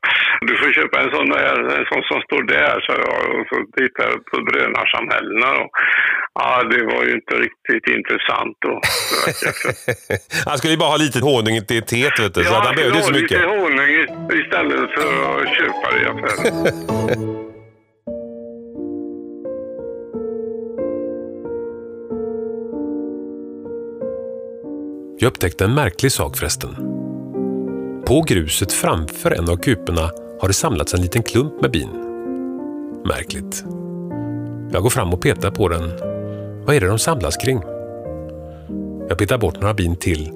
Du 0.40 0.56
får 0.56 0.72
köpa 0.72 1.00
en 1.00 1.10
sån, 1.10 1.28
där, 1.28 1.56
en 1.78 1.86
sån 1.92 2.02
som 2.10 2.20
står 2.20 2.42
där, 2.42 2.80
så 2.86 2.92
jag. 2.92 3.40
Och 3.40 3.46
så 3.50 3.56
tittar 3.76 4.04
jag 4.10 4.24
på 4.24 4.36
drönarsamhällena. 4.50 5.50
Och, 5.60 5.70
ja, 6.34 6.62
det 6.70 6.84
var 6.84 7.04
ju 7.04 7.12
inte 7.12 7.34
riktigt 7.34 7.86
intressant 7.96 8.56
då. 8.66 8.80
han 10.50 10.58
skulle 10.58 10.72
ju 10.72 10.78
bara 10.78 10.90
ha 10.90 10.96
lite 10.96 11.20
honung 11.20 11.66
till 11.66 11.82
teet, 11.82 12.20
vet 12.20 12.34
du. 12.34 12.44
Så 12.44 12.52
ja, 12.52 12.58
att 12.58 12.66
han 12.66 12.74
behövde 12.74 12.96
inte 12.98 13.08
så 13.08 13.12
mycket. 13.12 13.30
lite 13.30 13.46
honung 13.46 13.90
istället 14.40 14.90
för 14.96 15.10
att 15.30 15.56
köpa 15.56 15.86
det 15.92 16.00
i 16.02 16.06
affären. 16.12 17.40
Jag 25.18 25.28
upptäckte 25.28 25.64
en 25.64 25.74
märklig 25.74 26.12
sak 26.12 26.36
förresten. 26.36 26.70
På 28.06 28.24
gruset 28.28 28.72
framför 28.72 29.30
en 29.30 29.50
av 29.50 29.56
kuporna 29.56 30.10
har 30.40 30.48
det 30.48 30.54
samlats 30.54 30.94
en 30.94 31.00
liten 31.00 31.22
klump 31.22 31.60
med 31.60 31.70
bin. 31.70 31.88
Märkligt. 33.04 33.64
Jag 34.72 34.82
går 34.82 34.90
fram 34.90 35.12
och 35.12 35.20
petar 35.20 35.50
på 35.50 35.68
den. 35.68 35.90
Vad 36.66 36.76
är 36.76 36.80
det 36.80 36.86
de 36.86 36.98
samlas 36.98 37.36
kring? 37.36 37.62
Jag 39.08 39.18
petar 39.18 39.38
bort 39.38 39.60
några 39.60 39.74
bin 39.74 39.96
till 39.96 40.30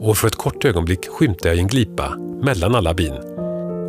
och 0.00 0.16
för 0.16 0.28
ett 0.28 0.36
kort 0.36 0.64
ögonblick 0.64 1.08
skymtar 1.08 1.48
jag 1.48 1.56
i 1.56 1.60
en 1.60 1.66
glipa 1.66 2.16
mellan 2.42 2.74
alla 2.74 2.94
bin 2.94 3.14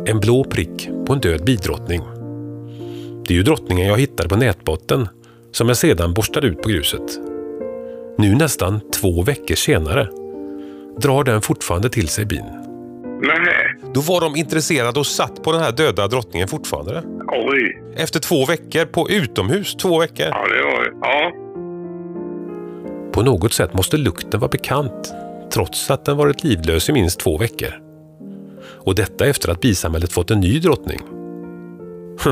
en 0.06 0.20
blå 0.20 0.44
prick 0.44 0.88
på 1.06 1.12
en 1.12 1.20
död 1.20 1.44
bidrottning. 1.44 2.02
Det 3.26 3.34
är 3.34 3.36
ju 3.36 3.42
drottningen 3.42 3.86
jag 3.86 3.98
hittade 3.98 4.28
på 4.28 4.36
nätbotten 4.36 5.08
som 5.52 5.68
jag 5.68 5.76
sedan 5.76 6.14
borstade 6.14 6.46
ut 6.46 6.62
på 6.62 6.68
gruset. 6.68 7.20
Nu 8.18 8.34
nästan 8.34 8.80
två 8.90 9.22
veckor 9.22 9.54
senare 9.54 10.08
drar 10.96 11.24
den 11.24 11.42
fortfarande 11.42 11.88
till 11.88 12.08
sig 12.08 12.26
bin. 12.26 12.44
Nej. 13.22 13.74
Då 13.94 14.00
var 14.00 14.20
de 14.20 14.36
intresserade 14.36 14.98
och 15.00 15.06
satt 15.06 15.42
på 15.42 15.52
den 15.52 15.60
här 15.60 15.72
döda 15.72 16.08
drottningen 16.08 16.48
fortfarande. 16.48 17.02
Oj. 17.28 17.82
Efter 17.96 18.20
två 18.20 18.46
veckor, 18.46 18.84
på 18.84 19.10
utomhus 19.10 19.74
två 19.76 20.00
veckor. 20.00 20.26
Ja, 20.30 20.46
det 20.48 20.62
var 20.62 20.92
Ja. 21.02 21.32
På 23.12 23.22
något 23.22 23.52
sätt 23.52 23.74
måste 23.74 23.96
lukten 23.96 24.40
vara 24.40 24.48
bekant, 24.50 25.12
trots 25.52 25.90
att 25.90 26.04
den 26.04 26.16
varit 26.16 26.44
livlös 26.44 26.88
i 26.88 26.92
minst 26.92 27.20
två 27.20 27.38
veckor. 27.38 27.68
Och 28.86 28.94
detta 28.94 29.26
efter 29.26 29.50
att 29.52 29.60
bisamhället 29.60 30.12
fått 30.12 30.30
en 30.30 30.40
ny 30.40 30.58
drottning. 30.58 31.00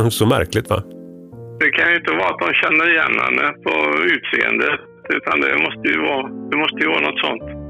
Så 0.11 0.27
märkligt 0.27 0.71
va? 0.71 0.83
Det 1.61 1.71
kan 1.71 1.91
ju 1.91 1.97
inte 1.97 2.11
vara 2.11 2.29
att 2.29 2.39
de 2.39 2.53
känner 2.63 2.91
igen 2.91 3.15
henne 3.25 3.53
på 3.65 3.75
utseendet, 4.15 4.81
utan 5.17 5.41
det 5.41 5.57
måste 5.65 5.89
ju 5.89 5.99
vara, 6.01 6.23
det 6.51 6.57
måste 6.57 6.79
ju 6.81 6.89
vara 6.89 7.01
något 7.01 7.21
sånt. 7.21 7.62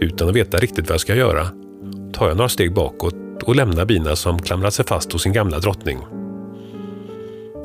Utan 0.00 0.28
att 0.28 0.34
veta 0.34 0.58
riktigt 0.58 0.88
vad 0.88 0.94
jag 0.94 1.00
ska 1.00 1.14
göra 1.14 1.48
tar 2.12 2.28
jag 2.28 2.36
några 2.36 2.48
steg 2.48 2.74
bakåt 2.74 3.42
och 3.42 3.56
lämnar 3.56 3.84
bina 3.84 4.16
som 4.16 4.42
klamrat 4.42 4.74
sig 4.74 4.86
fast 4.86 5.12
hos 5.12 5.22
sin 5.22 5.32
gamla 5.32 5.58
drottning. 5.58 5.98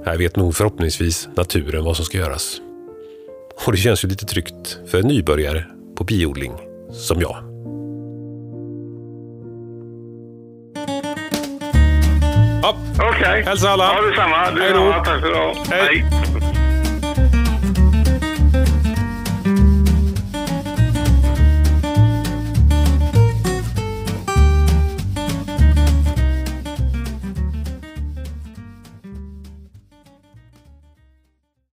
Här 0.06 0.18
vet 0.18 0.36
nog 0.36 0.56
förhoppningsvis 0.56 1.30
naturen 1.36 1.84
vad 1.84 1.96
som 1.96 2.06
ska 2.06 2.18
göras. 2.18 2.62
Och 3.66 3.72
det 3.72 3.78
känns 3.78 4.04
ju 4.04 4.08
lite 4.08 4.26
tryggt 4.26 4.80
för 4.88 4.98
en 4.98 5.08
nybörjare 5.08 5.66
på 5.96 6.04
biodling 6.04 6.54
som 6.92 7.22
jag. 7.22 7.38
Ja, 12.64 12.76
Okej. 13.10 13.44
Hälsa 13.44 13.70
alla. 13.70 13.84
Ja, 13.84 14.02
detsamma. 14.02 14.38
Hej 14.38 14.74
då. 14.74 14.80
Ja, 14.80 15.04
tack 15.06 15.22
för 15.22 15.30
idag. 15.30 15.56
Hej. 15.70 15.82
Hej. 15.82 16.51